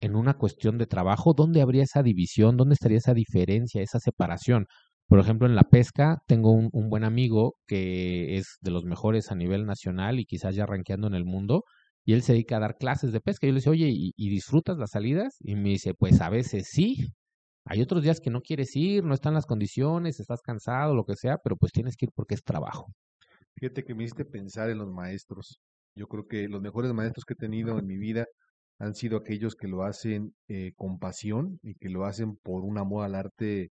en 0.00 0.16
una 0.16 0.34
cuestión 0.34 0.78
de 0.78 0.86
trabajo? 0.86 1.34
¿Dónde 1.34 1.62
habría 1.62 1.84
esa 1.84 2.02
división? 2.02 2.56
¿Dónde 2.56 2.74
estaría 2.74 2.98
esa 2.98 3.14
diferencia, 3.14 3.82
esa 3.82 4.00
separación? 4.00 4.66
Por 5.06 5.18
ejemplo, 5.20 5.46
en 5.46 5.54
la 5.54 5.64
pesca 5.64 6.18
tengo 6.26 6.52
un, 6.52 6.70
buen 6.88 7.04
amigo 7.04 7.56
que 7.66 8.36
es 8.36 8.56
de 8.60 8.70
los 8.70 8.84
mejores 8.84 9.30
a 9.30 9.34
nivel 9.34 9.66
nacional 9.66 10.18
y 10.18 10.24
quizás 10.24 10.54
ya 10.56 10.66
rankeando 10.66 11.06
en 11.06 11.14
el 11.14 11.24
mundo, 11.24 11.64
y 12.06 12.14
él 12.14 12.22
se 12.22 12.32
dedica 12.32 12.56
a 12.56 12.60
dar 12.60 12.76
clases 12.76 13.12
de 13.12 13.20
pesca. 13.20 13.46
Yo 13.46 13.52
le 13.52 13.58
dice, 13.58 13.70
oye, 13.70 13.88
¿y, 13.88 14.12
¿y, 14.16 14.30
disfrutas 14.30 14.76
las 14.78 14.90
salidas? 14.90 15.36
Y 15.40 15.54
me 15.56 15.70
dice, 15.70 15.94
pues 15.94 16.20
a 16.20 16.28
veces 16.30 16.68
sí. 16.70 17.08
Hay 17.66 17.80
otros 17.80 18.02
días 18.02 18.20
que 18.20 18.30
no 18.30 18.40
quieres 18.42 18.76
ir, 18.76 19.04
no 19.04 19.14
están 19.14 19.32
las 19.32 19.46
condiciones, 19.46 20.20
estás 20.20 20.42
cansado, 20.42 20.94
lo 20.94 21.04
que 21.04 21.16
sea, 21.16 21.38
pero 21.42 21.56
pues 21.56 21.72
tienes 21.72 21.96
que 21.96 22.06
ir 22.06 22.12
porque 22.14 22.34
es 22.34 22.42
trabajo. 22.42 22.86
Fíjate 23.58 23.84
que 23.84 23.94
me 23.94 24.04
hiciste 24.04 24.24
pensar 24.26 24.68
en 24.68 24.78
los 24.78 24.90
maestros. 24.92 25.60
Yo 25.96 26.06
creo 26.08 26.26
que 26.26 26.48
los 26.48 26.60
mejores 26.60 26.92
maestros 26.92 27.24
que 27.24 27.34
he 27.34 27.36
tenido 27.36 27.78
en 27.78 27.86
mi 27.86 27.96
vida 27.96 28.26
han 28.78 28.94
sido 28.94 29.16
aquellos 29.16 29.54
que 29.54 29.68
lo 29.68 29.84
hacen 29.84 30.34
eh, 30.48 30.72
con 30.76 30.98
pasión 30.98 31.58
y 31.62 31.74
que 31.76 31.88
lo 31.88 32.04
hacen 32.04 32.36
por 32.42 32.64
un 32.64 32.78
amor 32.78 33.04
al 33.04 33.14
arte 33.14 33.70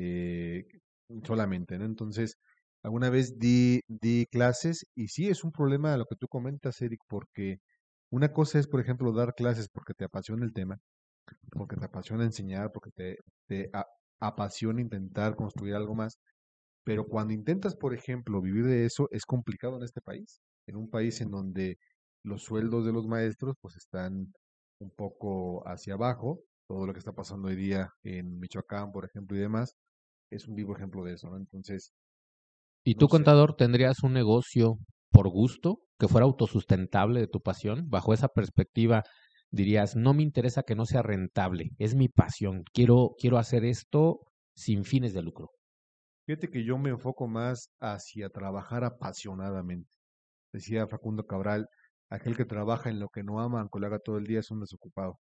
eh, 0.00 0.64
solamente, 1.24 1.78
¿no? 1.78 1.84
Entonces, 1.84 2.36
alguna 2.82 3.10
vez 3.10 3.38
di, 3.38 3.80
di 3.88 4.26
clases 4.30 4.86
y 4.94 5.08
sí 5.08 5.28
es 5.28 5.44
un 5.44 5.52
problema 5.52 5.96
lo 5.96 6.06
que 6.06 6.16
tú 6.16 6.28
comentas, 6.28 6.80
Eric, 6.82 7.00
porque 7.08 7.58
una 8.10 8.32
cosa 8.32 8.58
es, 8.58 8.66
por 8.68 8.80
ejemplo, 8.80 9.12
dar 9.12 9.34
clases 9.34 9.68
porque 9.68 9.94
te 9.94 10.04
apasiona 10.04 10.44
el 10.44 10.52
tema, 10.52 10.78
porque 11.52 11.76
te 11.76 11.86
apasiona 11.86 12.24
enseñar, 12.24 12.70
porque 12.72 12.90
te, 12.92 13.18
te 13.48 13.70
apasiona 14.20 14.80
intentar 14.80 15.36
construir 15.36 15.74
algo 15.74 15.94
más, 15.94 16.18
pero 16.84 17.06
cuando 17.06 17.34
intentas, 17.34 17.76
por 17.76 17.94
ejemplo, 17.94 18.40
vivir 18.42 18.66
de 18.66 18.86
eso, 18.86 19.08
es 19.12 19.24
complicado 19.26 19.76
en 19.78 19.84
este 19.84 20.00
país, 20.00 20.40
en 20.66 20.76
un 20.76 20.90
país 20.90 21.20
en 21.20 21.30
donde 21.30 21.78
los 22.24 22.42
sueldos 22.44 22.84
de 22.86 22.92
los 22.92 23.06
maestros 23.06 23.56
pues 23.60 23.76
están 23.76 24.32
un 24.80 24.90
poco 24.90 25.66
hacia 25.68 25.94
abajo, 25.94 26.40
todo 26.68 26.86
lo 26.86 26.92
que 26.92 26.98
está 27.00 27.12
pasando 27.12 27.48
hoy 27.48 27.56
día 27.56 27.90
en 28.02 28.38
Michoacán, 28.38 28.92
por 28.92 29.04
ejemplo, 29.04 29.36
y 29.36 29.40
demás, 29.40 29.74
es 30.30 30.46
un 30.48 30.54
vivo 30.54 30.74
ejemplo 30.74 31.04
de 31.04 31.14
eso, 31.14 31.28
¿no? 31.30 31.36
Entonces... 31.36 31.92
¿Y 32.84 32.94
tú, 32.94 33.08
contador, 33.08 33.56
tendrías 33.56 34.02
un 34.02 34.14
negocio 34.14 34.78
por 35.10 35.28
gusto 35.28 35.80
que 35.98 36.08
fuera 36.08 36.24
autosustentable 36.24 37.20
de 37.20 37.26
tu 37.26 37.40
pasión? 37.40 37.88
Bajo 37.88 38.14
esa 38.14 38.28
perspectiva, 38.28 39.02
dirías, 39.50 39.96
no 39.96 40.14
me 40.14 40.22
interesa 40.22 40.62
que 40.62 40.74
no 40.74 40.86
sea 40.86 41.02
rentable, 41.02 41.70
es 41.78 41.94
mi 41.94 42.08
pasión, 42.08 42.62
quiero, 42.72 43.14
quiero 43.18 43.36
hacer 43.36 43.64
esto 43.64 44.20
sin 44.54 44.84
fines 44.84 45.12
de 45.12 45.22
lucro. 45.22 45.50
Fíjate 46.26 46.48
que 46.48 46.64
yo 46.64 46.78
me 46.78 46.90
enfoco 46.90 47.26
más 47.26 47.70
hacia 47.80 48.30
trabajar 48.30 48.84
apasionadamente. 48.84 49.90
Decía 50.52 50.86
Facundo 50.86 51.26
Cabral, 51.26 51.66
aquel 52.08 52.36
que 52.36 52.44
trabaja 52.44 52.88
en 52.88 53.00
lo 53.00 53.08
que 53.08 53.22
no 53.22 53.40
ama, 53.40 53.60
aunque 53.60 53.80
lo 53.80 53.86
haga 53.86 53.98
todo 53.98 54.18
el 54.18 54.24
día, 54.24 54.40
es 54.40 54.50
un 54.50 54.60
desocupado. 54.60 55.18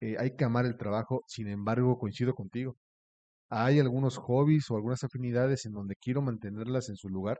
Eh, 0.00 0.16
hay 0.18 0.34
que 0.36 0.44
amar 0.44 0.64
el 0.66 0.76
trabajo, 0.76 1.22
sin 1.26 1.48
embargo, 1.48 1.98
coincido 1.98 2.34
contigo. 2.34 2.76
Hay 3.50 3.80
algunos 3.80 4.18
hobbies 4.18 4.70
o 4.70 4.76
algunas 4.76 5.04
afinidades 5.04 5.66
en 5.66 5.72
donde 5.72 5.96
quiero 5.96 6.22
mantenerlas 6.22 6.88
en 6.88 6.96
su 6.96 7.08
lugar 7.08 7.38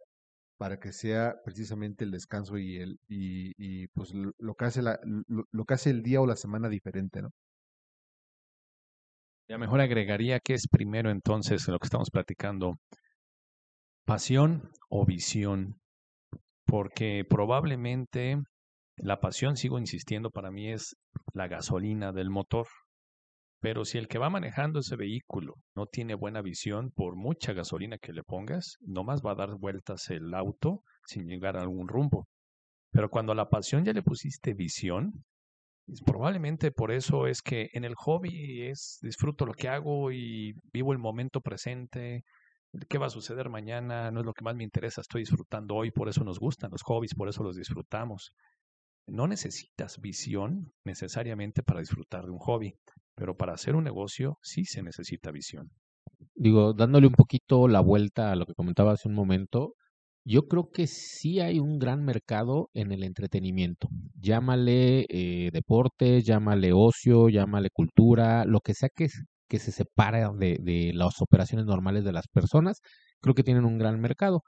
para 0.58 0.78
que 0.78 0.92
sea 0.92 1.34
precisamente 1.44 2.04
el 2.04 2.10
descanso 2.10 2.58
y 2.58 2.76
el 2.78 2.98
y, 3.08 3.52
y 3.56 3.86
pues 3.88 4.12
lo 4.14 4.54
que 4.54 4.64
hace 4.64 4.82
la, 4.82 4.98
lo, 5.04 5.64
que 5.64 5.74
hace 5.74 5.90
el 5.90 6.02
día 6.02 6.20
o 6.20 6.26
la 6.26 6.36
semana 6.36 6.68
diferente, 6.68 7.22
¿no? 7.22 7.30
Ya 9.48 9.56
mejor 9.56 9.80
agregaría 9.80 10.40
que 10.40 10.54
es 10.54 10.68
primero 10.68 11.10
entonces 11.10 11.66
lo 11.68 11.78
que 11.78 11.86
estamos 11.86 12.10
platicando, 12.10 12.74
pasión 14.04 14.70
o 14.90 15.06
visión, 15.06 15.80
porque 16.66 17.24
probablemente 17.28 18.36
la 18.96 19.20
pasión, 19.20 19.56
sigo 19.56 19.78
insistiendo, 19.78 20.30
para 20.30 20.50
mí 20.50 20.70
es 20.70 20.96
la 21.32 21.46
gasolina 21.46 22.12
del 22.12 22.30
motor. 22.30 22.66
Pero 23.60 23.84
si 23.84 23.98
el 23.98 24.06
que 24.06 24.18
va 24.18 24.30
manejando 24.30 24.80
ese 24.80 24.96
vehículo 24.96 25.54
no 25.74 25.86
tiene 25.86 26.14
buena 26.14 26.42
visión, 26.42 26.92
por 26.92 27.16
mucha 27.16 27.52
gasolina 27.52 27.98
que 27.98 28.12
le 28.12 28.22
pongas, 28.22 28.76
nomás 28.80 29.20
va 29.24 29.32
a 29.32 29.36
dar 29.36 29.56
vueltas 29.56 30.10
el 30.10 30.32
auto 30.34 30.82
sin 31.04 31.26
llegar 31.26 31.56
a 31.56 31.62
algún 31.62 31.88
rumbo. 31.88 32.28
Pero 32.92 33.10
cuando 33.10 33.32
a 33.32 33.34
la 33.34 33.48
pasión 33.48 33.84
ya 33.84 33.92
le 33.92 34.02
pusiste 34.02 34.54
visión, 34.54 35.24
probablemente 36.04 36.70
por 36.70 36.92
eso 36.92 37.26
es 37.26 37.42
que 37.42 37.70
en 37.72 37.84
el 37.84 37.94
hobby 37.96 38.62
es 38.68 38.98
disfruto 39.02 39.44
lo 39.44 39.54
que 39.54 39.68
hago 39.68 40.12
y 40.12 40.54
vivo 40.72 40.92
el 40.92 40.98
momento 40.98 41.40
presente. 41.40 42.24
¿Qué 42.88 42.98
va 42.98 43.06
a 43.06 43.10
suceder 43.10 43.48
mañana? 43.48 44.10
No 44.10 44.20
es 44.20 44.26
lo 44.26 44.34
que 44.34 44.44
más 44.44 44.54
me 44.54 44.64
interesa, 44.64 45.00
estoy 45.00 45.22
disfrutando 45.22 45.74
hoy, 45.74 45.90
por 45.90 46.08
eso 46.08 46.22
nos 46.22 46.38
gustan 46.38 46.70
los 46.70 46.82
hobbies, 46.82 47.14
por 47.14 47.28
eso 47.28 47.42
los 47.42 47.56
disfrutamos. 47.56 48.32
No 49.08 49.26
necesitas 49.26 50.00
visión 50.00 50.72
necesariamente 50.84 51.62
para 51.62 51.80
disfrutar 51.80 52.24
de 52.24 52.30
un 52.30 52.38
hobby. 52.38 52.74
Pero 53.14 53.36
para 53.36 53.54
hacer 53.54 53.74
un 53.74 53.84
negocio 53.84 54.38
sí 54.42 54.64
se 54.64 54.82
necesita 54.82 55.32
visión. 55.32 55.70
Digo, 56.34 56.72
dándole 56.72 57.06
un 57.06 57.14
poquito 57.14 57.66
la 57.66 57.80
vuelta 57.80 58.30
a 58.30 58.36
lo 58.36 58.46
que 58.46 58.54
comentaba 58.54 58.92
hace 58.92 59.08
un 59.08 59.14
momento, 59.14 59.74
yo 60.24 60.46
creo 60.46 60.70
que 60.70 60.86
sí 60.86 61.40
hay 61.40 61.58
un 61.58 61.78
gran 61.78 62.04
mercado 62.04 62.70
en 62.74 62.92
el 62.92 63.02
entretenimiento. 63.02 63.88
Llámale 64.14 65.06
eh, 65.08 65.50
deporte, 65.52 66.22
llámale 66.22 66.72
ocio, 66.72 67.28
llámale 67.28 67.70
cultura, 67.70 68.44
lo 68.44 68.60
que 68.60 68.74
sea 68.74 68.90
que, 68.94 69.08
que 69.48 69.58
se 69.58 69.72
separa 69.72 70.30
de, 70.32 70.58
de 70.60 70.92
las 70.94 71.20
operaciones 71.20 71.66
normales 71.66 72.04
de 72.04 72.12
las 72.12 72.28
personas, 72.28 72.82
creo 73.20 73.34
que 73.34 73.42
tienen 73.42 73.64
un 73.64 73.78
gran 73.78 74.00
mercado 74.00 74.42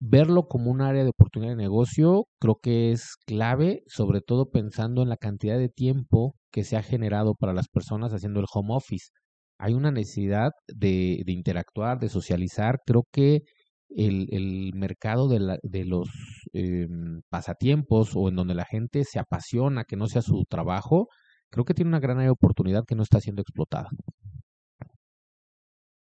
verlo 0.00 0.48
como 0.48 0.70
un 0.70 0.80
área 0.80 1.04
de 1.04 1.10
oportunidad 1.10 1.52
de 1.52 1.62
negocio 1.62 2.26
creo 2.40 2.58
que 2.62 2.92
es 2.92 3.16
clave, 3.26 3.82
sobre 3.86 4.20
todo 4.22 4.50
pensando 4.50 5.02
en 5.02 5.10
la 5.10 5.16
cantidad 5.16 5.58
de 5.58 5.68
tiempo 5.68 6.34
que 6.50 6.64
se 6.64 6.76
ha 6.76 6.82
generado 6.82 7.34
para 7.34 7.52
las 7.52 7.68
personas 7.68 8.12
haciendo 8.12 8.40
el 8.40 8.46
home 8.52 8.74
office. 8.74 9.10
Hay 9.58 9.74
una 9.74 9.90
necesidad 9.92 10.50
de, 10.68 11.22
de 11.26 11.32
interactuar, 11.32 11.98
de 12.00 12.08
socializar. 12.08 12.78
Creo 12.86 13.04
que 13.12 13.42
el, 13.90 14.72
mercado 14.74 15.28
de, 15.28 15.40
la, 15.40 15.58
de 15.62 15.84
los 15.84 16.08
eh, 16.52 16.86
pasatiempos 17.28 18.12
o 18.14 18.28
en 18.28 18.36
donde 18.36 18.54
la 18.54 18.64
gente 18.64 19.04
se 19.04 19.18
apasiona, 19.18 19.84
que 19.84 19.96
no 19.96 20.06
sea 20.06 20.22
su 20.22 20.44
trabajo, 20.48 21.08
creo 21.50 21.64
que 21.64 21.74
tiene 21.74 21.90
una 21.90 22.00
gran 22.00 22.26
oportunidad 22.28 22.84
que 22.86 22.94
no 22.94 23.02
está 23.02 23.20
siendo 23.20 23.42
explotada. 23.42 23.88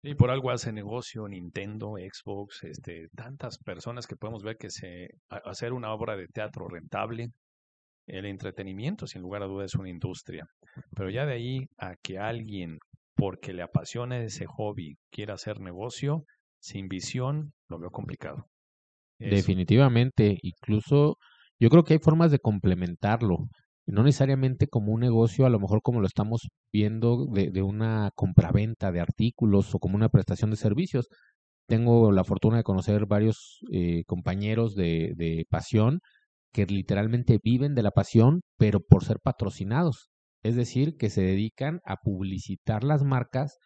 Y 0.05 0.15
por 0.15 0.31
algo 0.31 0.51
hace 0.51 0.73
negocio 0.73 1.27
Nintendo, 1.29 1.95
Xbox, 1.97 2.63
este, 2.65 3.07
tantas 3.15 3.57
personas 3.57 4.05
que 4.05 4.17
podemos 4.17 4.43
ver 4.43 4.57
que 4.57 4.69
se 4.69 5.07
hacer 5.29 5.71
una 5.71 5.93
obra 5.93 6.17
de 6.17 6.27
teatro 6.27 6.67
rentable. 6.67 7.29
El 8.05 8.25
entretenimiento, 8.25 9.07
sin 9.07 9.21
lugar 9.21 9.43
a 9.43 9.45
dudas, 9.45 9.71
es 9.71 9.79
una 9.79 9.89
industria. 9.89 10.45
Pero 10.93 11.09
ya 11.09 11.25
de 11.25 11.33
ahí 11.33 11.67
a 11.77 11.95
que 12.03 12.19
alguien, 12.19 12.79
porque 13.15 13.53
le 13.53 13.61
apasiona 13.61 14.21
ese 14.21 14.45
hobby, 14.45 14.97
quiera 15.09 15.35
hacer 15.35 15.61
negocio, 15.61 16.25
sin 16.59 16.89
visión, 16.89 17.53
lo 17.69 17.79
veo 17.79 17.89
complicado. 17.89 18.47
Definitivamente, 19.19 20.37
incluso 20.41 21.17
yo 21.61 21.69
creo 21.69 21.85
que 21.85 21.93
hay 21.93 21.99
formas 21.99 22.29
de 22.29 22.39
complementarlo 22.39 23.47
no 23.85 24.03
necesariamente 24.03 24.67
como 24.67 24.93
un 24.93 25.01
negocio, 25.01 25.45
a 25.45 25.49
lo 25.49 25.59
mejor 25.59 25.81
como 25.81 25.99
lo 25.99 26.07
estamos 26.07 26.49
viendo 26.71 27.25
de, 27.27 27.51
de 27.51 27.61
una 27.61 28.11
compraventa 28.15 28.91
de 28.91 29.01
artículos 29.01 29.73
o 29.75 29.79
como 29.79 29.95
una 29.95 30.09
prestación 30.09 30.51
de 30.51 30.57
servicios. 30.57 31.07
Tengo 31.67 32.11
la 32.11 32.23
fortuna 32.23 32.57
de 32.57 32.63
conocer 32.63 33.05
varios 33.05 33.59
eh, 33.71 34.03
compañeros 34.05 34.75
de, 34.75 35.13
de 35.15 35.45
pasión 35.49 35.99
que 36.53 36.65
literalmente 36.65 37.39
viven 37.43 37.75
de 37.75 37.83
la 37.83 37.91
pasión, 37.91 38.41
pero 38.57 38.79
por 38.79 39.03
ser 39.03 39.17
patrocinados. 39.21 40.09
Es 40.43 40.55
decir, 40.55 40.95
que 40.97 41.09
se 41.09 41.21
dedican 41.21 41.79
a 41.85 41.97
publicitar 41.97 42.83
las 42.83 43.03
marcas 43.03 43.57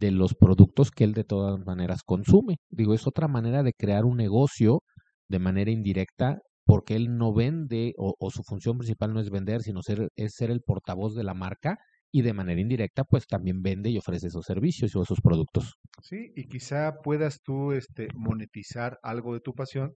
de 0.00 0.10
los 0.10 0.34
productos 0.34 0.90
que 0.90 1.04
él 1.04 1.14
de 1.14 1.24
todas 1.24 1.64
maneras 1.64 2.02
consume. 2.04 2.56
Digo, 2.70 2.94
es 2.94 3.06
otra 3.06 3.28
manera 3.28 3.62
de 3.62 3.72
crear 3.72 4.04
un 4.04 4.16
negocio 4.16 4.80
de 5.28 5.38
manera 5.38 5.70
indirecta 5.70 6.40
porque 6.64 6.96
él 6.96 7.16
no 7.16 7.32
vende 7.32 7.94
o, 7.96 8.30
su 8.30 8.42
función 8.42 8.78
principal 8.78 9.12
no 9.12 9.20
es 9.20 9.30
vender, 9.30 9.62
sino 9.62 9.82
ser, 9.82 10.08
es 10.16 10.34
ser 10.34 10.50
el 10.50 10.60
portavoz 10.60 11.14
de 11.14 11.24
la 11.24 11.34
marca 11.34 11.78
y 12.12 12.22
de 12.22 12.32
manera 12.34 12.60
indirecta 12.60 13.04
pues 13.04 13.26
también 13.26 13.62
vende 13.62 13.90
y 13.90 13.98
ofrece 13.98 14.28
esos 14.28 14.44
servicios 14.44 14.94
o 14.94 15.02
esos 15.02 15.20
productos. 15.20 15.78
Sí, 16.02 16.32
y 16.36 16.46
quizá 16.46 17.00
puedas 17.02 17.40
tú 17.42 17.72
este, 17.72 18.08
monetizar 18.14 18.98
algo 19.02 19.34
de 19.34 19.40
tu 19.40 19.54
pasión, 19.54 19.94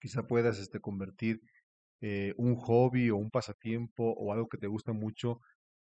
quizá 0.00 0.26
puedas 0.26 0.58
este, 0.58 0.80
convertir 0.80 1.40
eh, 2.00 2.32
un 2.36 2.56
hobby 2.56 3.10
o 3.10 3.16
un 3.16 3.30
pasatiempo 3.30 4.12
o 4.12 4.32
algo 4.32 4.48
que 4.48 4.58
te 4.58 4.66
gusta 4.66 4.92
mucho 4.92 5.40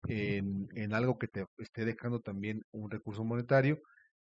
en, 0.08 0.66
en 0.74 0.94
algo 0.94 1.16
que 1.16 1.28
te 1.28 1.44
esté 1.58 1.84
dejando 1.84 2.20
también 2.20 2.62
un 2.72 2.90
recurso 2.90 3.24
monetario 3.24 3.78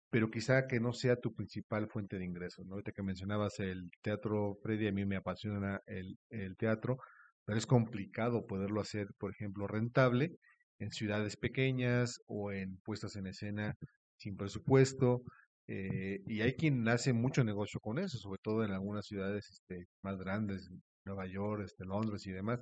pero 0.10 0.32
quizá 0.32 0.68
que 0.68 0.80
no 0.80 0.94
sea 0.94 1.18
tu 1.18 1.34
principal 1.34 1.88
fuente 1.88 2.18
de 2.18 2.26
ingresos. 2.26 2.66
¿no? 2.66 2.74
Ahorita 2.74 2.92
que 2.92 3.04
mencionabas 3.04 3.60
el 3.60 3.92
teatro, 4.02 4.58
Freddy, 4.62 4.88
a 4.88 4.92
mí 4.92 5.06
me 5.06 5.18
apasiona 5.18 5.82
el, 5.86 6.18
el 6.30 6.58
teatro, 6.58 6.98
pero 7.46 7.58
es 7.58 7.66
complicado 7.66 8.46
poderlo 8.48 8.82
hacer, 8.82 9.08
por 9.18 9.32
ejemplo, 9.32 9.68
rentable 9.68 10.38
en 10.80 10.92
ciudades 10.92 11.38
pequeñas 11.38 12.22
o 12.28 12.52
en 12.52 12.78
puestas 12.78 13.16
en 13.16 13.28
escena 13.28 13.76
sin 14.18 14.38
presupuesto. 14.38 15.24
Eh, 15.68 16.22
y 16.26 16.42
hay 16.42 16.54
quien 16.54 16.88
hace 16.88 17.14
mucho 17.14 17.44
negocio 17.44 17.80
con 17.80 18.00
eso, 18.00 18.18
sobre 18.18 18.40
todo 18.42 18.64
en 18.66 18.72
algunas 18.72 19.06
ciudades 19.06 19.50
este, 19.52 19.88
más 20.02 20.18
grandes, 20.18 20.70
Nueva 21.06 21.28
York, 21.28 21.64
este, 21.66 21.86
Londres 21.86 22.26
y 22.26 22.32
demás. 22.32 22.62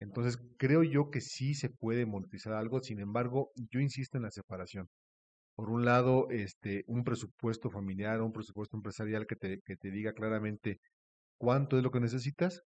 Entonces, 0.00 0.38
creo 0.58 0.82
yo 0.82 1.10
que 1.10 1.20
sí 1.20 1.54
se 1.54 1.68
puede 1.70 2.06
monetizar 2.06 2.54
algo, 2.54 2.80
sin 2.80 3.00
embargo, 3.00 3.50
yo 3.70 3.80
insisto 3.80 4.16
en 4.16 4.24
la 4.24 4.30
separación 4.30 4.88
por 5.58 5.70
un 5.70 5.84
lado, 5.84 6.30
este, 6.30 6.84
un 6.86 7.02
presupuesto 7.02 7.68
familiar, 7.68 8.22
un 8.22 8.32
presupuesto 8.32 8.76
empresarial 8.76 9.26
que 9.26 9.34
te, 9.34 9.60
que 9.66 9.74
te 9.74 9.90
diga 9.90 10.12
claramente 10.12 10.78
cuánto 11.36 11.76
es 11.76 11.82
lo 11.82 11.90
que 11.90 11.98
necesitas 11.98 12.62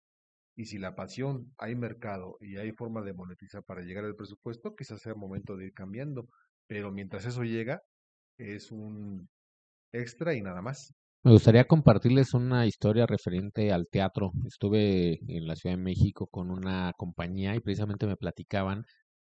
y 0.55 0.67
si 0.67 0.77
la 0.77 0.95
pasión, 0.95 1.55
hay 1.57 1.75
mercado 1.75 2.37
y 2.39 2.59
hay 2.59 2.73
forma 2.73 3.01
de 3.01 3.15
monetizar 3.15 3.65
para 3.65 3.81
llegar 3.81 4.05
al 4.05 4.15
presupuesto, 4.15 4.75
quizás 4.77 5.01
sea 5.01 5.15
momento 5.15 5.57
de 5.57 5.69
ir 5.69 5.73
cambiando. 5.73 6.29
Pero 6.67 6.93
mientras 6.93 7.25
eso 7.25 7.45
llega, 7.45 7.81
es 8.37 8.71
un 8.71 9.27
extra 9.91 10.35
y 10.35 10.43
nada 10.43 10.61
más. 10.61 10.93
Me 11.25 11.33
gustaría 11.33 11.65
compartirles 11.65 12.35
una 12.35 12.67
historia 12.67 13.07
referente 13.07 13.73
al 13.73 13.89
teatro. 13.91 14.33
Estuve 14.47 15.19
en 15.35 15.47
la 15.47 15.57
Ciudad 15.57 15.77
de 15.77 15.83
México 15.83 16.27
con 16.27 16.51
una 16.51 16.93
compañía 16.99 17.57
y 17.57 17.61
precisamente 17.61 18.07
me 18.07 18.19
platicaban 18.19 18.85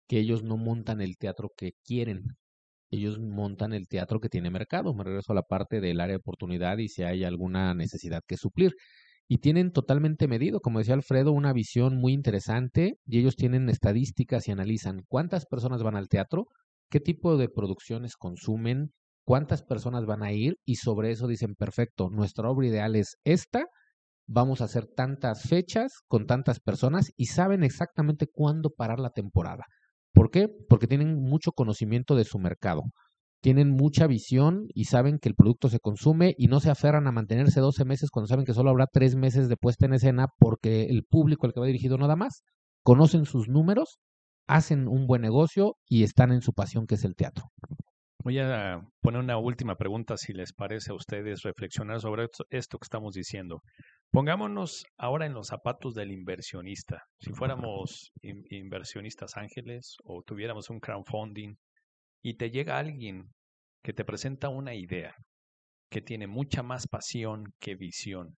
que 0.06 0.18
ellos 0.18 0.42
no 0.42 0.58
montan 0.58 1.00
el 1.00 1.16
teatro 1.16 1.50
que 1.56 1.72
quieren, 1.82 2.24
ellos 2.94 3.18
montan 3.18 3.72
el 3.72 3.88
teatro 3.88 4.20
que 4.20 4.28
tiene 4.28 4.50
mercado. 4.50 4.94
Me 4.94 5.04
regreso 5.04 5.32
a 5.32 5.34
la 5.34 5.42
parte 5.42 5.80
del 5.80 6.00
área 6.00 6.14
de 6.14 6.20
oportunidad 6.20 6.78
y 6.78 6.88
si 6.88 7.02
hay 7.02 7.24
alguna 7.24 7.74
necesidad 7.74 8.22
que 8.26 8.36
suplir. 8.36 8.72
Y 9.26 9.38
tienen 9.38 9.72
totalmente 9.72 10.28
medido, 10.28 10.60
como 10.60 10.78
decía 10.78 10.94
Alfredo, 10.94 11.32
una 11.32 11.52
visión 11.52 11.96
muy 11.96 12.12
interesante 12.12 12.98
y 13.06 13.20
ellos 13.20 13.36
tienen 13.36 13.70
estadísticas 13.70 14.48
y 14.48 14.52
analizan 14.52 15.02
cuántas 15.08 15.46
personas 15.46 15.82
van 15.82 15.96
al 15.96 16.08
teatro, 16.08 16.46
qué 16.90 17.00
tipo 17.00 17.38
de 17.38 17.48
producciones 17.48 18.16
consumen, 18.16 18.92
cuántas 19.24 19.62
personas 19.62 20.04
van 20.04 20.22
a 20.22 20.32
ir 20.32 20.56
y 20.66 20.76
sobre 20.76 21.10
eso 21.10 21.26
dicen, 21.26 21.54
perfecto, 21.54 22.10
nuestra 22.10 22.50
obra 22.50 22.66
ideal 22.66 22.96
es 22.96 23.16
esta 23.24 23.66
vamos 24.26 24.60
a 24.60 24.64
hacer 24.64 24.86
tantas 24.86 25.42
fechas 25.42 26.02
con 26.06 26.26
tantas 26.26 26.60
personas 26.60 27.12
y 27.16 27.26
saben 27.26 27.62
exactamente 27.62 28.26
cuándo 28.26 28.70
parar 28.70 28.98
la 28.98 29.10
temporada. 29.10 29.64
¿Por 30.14 30.30
qué? 30.30 30.48
Porque 30.68 30.86
tienen 30.86 31.20
mucho 31.20 31.52
conocimiento 31.52 32.14
de 32.14 32.24
su 32.24 32.38
mercado. 32.38 32.84
Tienen 33.42 33.70
mucha 33.72 34.06
visión 34.06 34.68
y 34.72 34.84
saben 34.84 35.18
que 35.18 35.28
el 35.28 35.34
producto 35.34 35.68
se 35.68 35.80
consume 35.80 36.34
y 36.38 36.46
no 36.46 36.60
se 36.60 36.70
aferran 36.70 37.06
a 37.06 37.12
mantenerse 37.12 37.60
12 37.60 37.84
meses 37.84 38.10
cuando 38.10 38.28
saben 38.28 38.46
que 38.46 38.54
solo 38.54 38.70
habrá 38.70 38.86
3 38.86 39.16
meses 39.16 39.50
de 39.50 39.56
puesta 39.56 39.84
en 39.84 39.92
escena 39.92 40.28
porque 40.38 40.84
el 40.84 41.04
público 41.04 41.44
al 41.46 41.52
que 41.52 41.60
va 41.60 41.66
dirigido 41.66 41.98
nada 41.98 42.16
más. 42.16 42.42
Conocen 42.82 43.26
sus 43.26 43.48
números, 43.48 43.98
hacen 44.46 44.88
un 44.88 45.06
buen 45.06 45.20
negocio 45.20 45.74
y 45.86 46.04
están 46.04 46.32
en 46.32 46.40
su 46.40 46.52
pasión 46.52 46.86
que 46.86 46.94
es 46.94 47.04
el 47.04 47.16
teatro. 47.16 47.50
Voy 48.22 48.38
a 48.38 48.80
poner 49.02 49.20
una 49.20 49.36
última 49.36 49.76
pregunta, 49.76 50.16
si 50.16 50.32
les 50.32 50.54
parece 50.54 50.92
a 50.92 50.94
ustedes 50.94 51.42
reflexionar 51.42 52.00
sobre 52.00 52.28
esto 52.48 52.78
que 52.78 52.84
estamos 52.84 53.12
diciendo. 53.12 53.60
Pongámonos 54.14 54.86
ahora 54.96 55.26
en 55.26 55.34
los 55.34 55.48
zapatos 55.48 55.92
del 55.92 56.12
inversionista. 56.12 57.02
Si 57.18 57.32
fuéramos 57.32 58.12
inversionistas 58.22 59.36
ángeles 59.36 59.96
o 60.04 60.22
tuviéramos 60.22 60.70
un 60.70 60.78
crowdfunding 60.78 61.56
y 62.22 62.36
te 62.36 62.52
llega 62.52 62.78
alguien 62.78 63.24
que 63.82 63.92
te 63.92 64.04
presenta 64.04 64.50
una 64.50 64.76
idea 64.76 65.16
que 65.90 66.00
tiene 66.00 66.28
mucha 66.28 66.62
más 66.62 66.86
pasión 66.86 67.46
que 67.58 67.74
visión, 67.74 68.36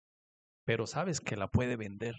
pero 0.63 0.87
sabes 0.87 1.19
que 1.19 1.35
la 1.35 1.49
puede 1.49 1.75
vender, 1.75 2.15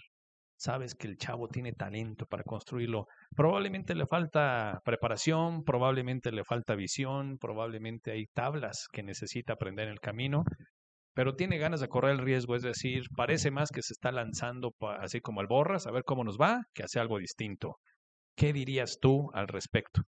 sabes 0.59 0.95
que 0.95 1.07
el 1.07 1.17
chavo 1.17 1.49
tiene 1.49 1.73
talento 1.73 2.27
para 2.27 2.45
construirlo. 2.45 3.07
Probablemente 3.35 3.95
le 3.95 4.05
falta 4.05 4.83
preparación, 4.85 5.65
probablemente 5.65 6.31
le 6.31 6.45
falta 6.45 6.75
visión, 6.75 7.39
probablemente 7.39 8.11
hay 8.11 8.27
tablas 8.35 8.87
que 8.93 9.03
necesita 9.03 9.55
aprender 9.55 9.87
en 9.87 9.93
el 9.93 10.01
camino, 10.01 10.45
pero 11.17 11.35
tiene 11.35 11.57
ganas 11.57 11.81
de 11.81 11.89
correr 11.89 12.13
el 12.13 12.19
riesgo, 12.19 12.57
es 12.57 12.63
decir, 12.63 13.05
parece 13.17 13.51
más 13.51 13.71
que 13.71 13.81
se 13.81 13.95
está 13.95 14.13
lanzando 14.13 14.75
así 15.01 15.23
como 15.23 15.41
al 15.41 15.47
borras, 15.47 15.87
a 15.87 15.91
ver 15.91 16.05
cómo 16.05 16.25
nos 16.25 16.37
va, 16.37 16.65
que 16.75 16.83
hace 16.83 17.01
algo 17.01 17.19
distinto. 17.19 17.77
¿Qué 18.37 18.53
dirías 18.53 18.99
tú 19.01 19.31
al 19.33 19.49
respecto? 19.49 20.03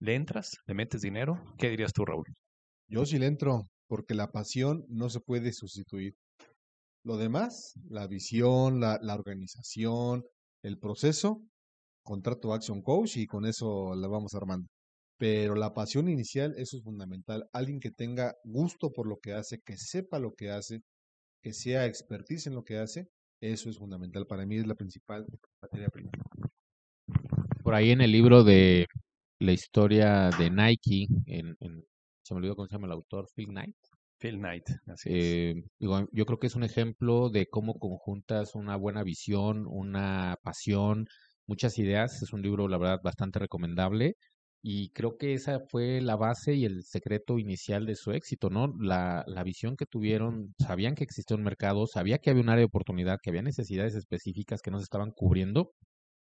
¿Le 0.00 0.14
entras? 0.14 0.56
¿Le 0.66 0.72
metes 0.72 1.02
dinero? 1.02 1.44
¿Qué 1.58 1.68
dirías 1.68 1.92
tú, 1.92 2.06
Raúl? 2.06 2.24
Yo 2.88 3.04
sí 3.04 3.18
le 3.18 3.26
entro, 3.26 3.64
porque 3.86 4.14
la 4.14 4.28
pasión 4.32 4.86
no 4.88 5.10
se 5.10 5.20
puede 5.20 5.52
sustituir. 5.52 6.14
Lo 7.04 7.18
demás, 7.18 7.74
la 7.90 8.06
visión, 8.06 8.80
la, 8.80 8.98
la 9.02 9.14
organización, 9.14 10.24
el 10.62 10.78
proceso, 10.78 11.42
contrato 12.02 12.54
Action 12.54 12.80
Coach 12.80 13.18
y 13.18 13.26
con 13.26 13.44
eso 13.44 13.94
la 13.94 14.08
vamos 14.08 14.34
armando. 14.34 14.68
Pero 15.18 15.54
la 15.54 15.72
pasión 15.72 16.08
inicial, 16.08 16.54
eso 16.58 16.76
es 16.76 16.82
fundamental. 16.82 17.48
Alguien 17.52 17.80
que 17.80 17.90
tenga 17.90 18.34
gusto 18.44 18.92
por 18.92 19.08
lo 19.08 19.18
que 19.18 19.32
hace, 19.32 19.60
que 19.64 19.76
sepa 19.78 20.18
lo 20.18 20.34
que 20.34 20.50
hace, 20.50 20.82
que 21.42 21.52
sea 21.52 21.86
expertise 21.86 22.48
en 22.48 22.54
lo 22.54 22.64
que 22.64 22.78
hace, 22.78 23.08
eso 23.40 23.70
es 23.70 23.78
fundamental. 23.78 24.26
Para 24.26 24.44
mí 24.44 24.56
es 24.56 24.66
la 24.66 24.74
principal 24.74 25.26
materia 25.62 25.88
prima. 25.88 26.10
Por 27.62 27.74
ahí 27.74 27.90
en 27.90 28.00
el 28.00 28.12
libro 28.12 28.44
de 28.44 28.86
la 29.40 29.52
historia 29.52 30.30
de 30.38 30.50
Nike, 30.50 31.06
en, 31.26 31.56
se 32.22 32.34
me 32.34 32.38
olvidó 32.38 32.56
cómo 32.56 32.68
se 32.68 32.74
llama 32.74 32.86
el 32.86 32.92
autor, 32.92 33.28
Phil 33.34 33.48
Knight. 33.48 33.76
Phil 34.18 34.38
Knight, 34.38 34.64
así 34.86 35.10
eh, 35.12 35.62
yo 35.78 36.26
creo 36.26 36.38
que 36.38 36.46
es 36.46 36.54
un 36.56 36.64
ejemplo 36.64 37.28
de 37.28 37.46
cómo 37.48 37.78
conjuntas 37.78 38.54
una 38.54 38.76
buena 38.76 39.02
visión, 39.02 39.66
una 39.66 40.38
pasión, 40.42 41.06
muchas 41.46 41.78
ideas. 41.78 42.22
Es 42.22 42.32
un 42.32 42.42
libro, 42.42 42.68
la 42.68 42.78
verdad, 42.78 43.00
bastante 43.02 43.38
recomendable. 43.38 44.16
Y 44.68 44.88
creo 44.90 45.16
que 45.16 45.32
esa 45.32 45.60
fue 45.60 46.00
la 46.00 46.16
base 46.16 46.54
y 46.54 46.64
el 46.64 46.82
secreto 46.82 47.38
inicial 47.38 47.86
de 47.86 47.94
su 47.94 48.10
éxito, 48.10 48.50
¿no? 48.50 48.74
La, 48.80 49.22
la 49.28 49.44
visión 49.44 49.76
que 49.76 49.86
tuvieron, 49.86 50.56
sabían 50.58 50.96
que 50.96 51.04
existía 51.04 51.36
un 51.36 51.44
mercado, 51.44 51.86
sabía 51.86 52.18
que 52.18 52.30
había 52.30 52.42
un 52.42 52.48
área 52.48 52.62
de 52.62 52.66
oportunidad, 52.66 53.18
que 53.22 53.30
había 53.30 53.42
necesidades 53.42 53.94
específicas 53.94 54.62
que 54.62 54.72
no 54.72 54.78
se 54.78 54.82
estaban 54.82 55.12
cubriendo 55.12 55.70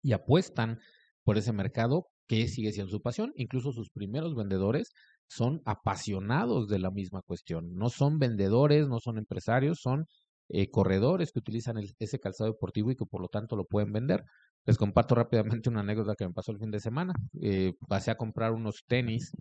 y 0.00 0.12
apuestan 0.12 0.78
por 1.24 1.38
ese 1.38 1.52
mercado 1.52 2.06
que 2.28 2.46
sigue 2.46 2.70
siendo 2.70 2.92
su 2.92 3.02
pasión. 3.02 3.32
Incluso 3.34 3.72
sus 3.72 3.90
primeros 3.90 4.36
vendedores 4.36 4.92
son 5.28 5.60
apasionados 5.64 6.68
de 6.68 6.78
la 6.78 6.92
misma 6.92 7.22
cuestión. 7.22 7.74
No 7.74 7.88
son 7.88 8.20
vendedores, 8.20 8.86
no 8.88 9.00
son 9.00 9.18
empresarios, 9.18 9.80
son 9.80 10.06
eh, 10.48 10.70
corredores 10.70 11.32
que 11.32 11.40
utilizan 11.40 11.78
ese 11.98 12.20
calzado 12.20 12.52
deportivo 12.52 12.92
y 12.92 12.96
que 12.96 13.06
por 13.06 13.22
lo 13.22 13.28
tanto 13.28 13.56
lo 13.56 13.64
pueden 13.64 13.92
vender. 13.92 14.22
Les 14.66 14.76
comparto 14.76 15.14
rápidamente 15.14 15.68
una 15.70 15.80
anécdota 15.80 16.14
que 16.16 16.26
me 16.26 16.32
pasó 16.32 16.52
el 16.52 16.58
fin 16.58 16.70
de 16.70 16.80
semana. 16.80 17.14
Eh, 17.40 17.72
pasé 17.88 18.10
a 18.10 18.16
comprar 18.16 18.52
unos 18.52 18.84
tenis, 18.86 19.32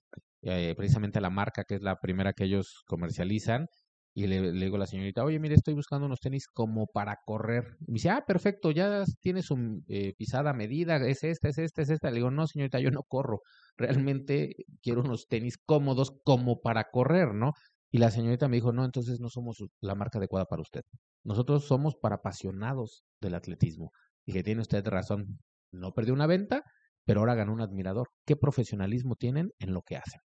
eh, 0.41 0.73
precisamente 0.77 1.21
la 1.21 1.29
marca 1.29 1.63
que 1.65 1.75
es 1.75 1.81
la 1.81 1.97
primera 1.99 2.33
que 2.33 2.45
ellos 2.45 2.83
comercializan, 2.87 3.67
y 4.13 4.27
le, 4.27 4.51
digo 4.51 4.75
a 4.75 4.79
la 4.79 4.87
señorita, 4.87 5.23
oye, 5.23 5.39
mire, 5.39 5.55
estoy 5.55 5.73
buscando 5.73 6.05
unos 6.05 6.19
tenis 6.19 6.47
como 6.47 6.87
para 6.87 7.19
correr. 7.25 7.77
Y 7.87 7.91
me 7.91 7.95
dice, 7.95 8.09
ah, 8.09 8.23
perfecto, 8.25 8.71
ya 8.71 9.03
tienes 9.21 9.45
su 9.45 9.81
eh, 9.87 10.13
pisada 10.17 10.51
medida, 10.53 10.97
es 11.07 11.23
esta, 11.23 11.49
es 11.49 11.57
esta, 11.57 11.81
es 11.83 11.89
esta. 11.89 12.09
Le 12.09 12.17
digo, 12.17 12.31
no, 12.31 12.47
señorita, 12.47 12.79
yo 12.79 12.91
no 12.91 13.03
corro. 13.03 13.41
Realmente 13.77 14.55
quiero 14.81 15.01
unos 15.01 15.27
tenis 15.27 15.57
cómodos 15.57 16.11
como 16.23 16.59
para 16.59 16.85
correr, 16.91 17.33
¿no? 17.33 17.53
Y 17.91 17.99
la 17.99 18.11
señorita 18.11 18.47
me 18.47 18.57
dijo, 18.57 18.73
no, 18.73 18.83
entonces 18.85 19.19
no 19.19 19.29
somos 19.29 19.63
la 19.79 19.95
marca 19.95 20.17
adecuada 20.19 20.45
para 20.45 20.61
usted. 20.61 20.81
Nosotros 21.23 21.65
somos 21.65 21.95
para 21.95 22.15
apasionados 22.15 23.03
del 23.21 23.35
atletismo. 23.35 23.91
Y 24.25 24.33
que 24.33 24.43
tiene 24.43 24.61
usted 24.61 24.85
razón, 24.87 25.39
no 25.71 25.93
perdió 25.93 26.13
una 26.13 26.27
venta, 26.27 26.63
pero 27.05 27.21
ahora 27.21 27.35
ganó 27.35 27.53
un 27.53 27.61
admirador. 27.61 28.09
¿Qué 28.25 28.35
profesionalismo 28.35 29.15
tienen 29.15 29.51
en 29.59 29.73
lo 29.73 29.81
que 29.81 29.97
hacen? 29.97 30.21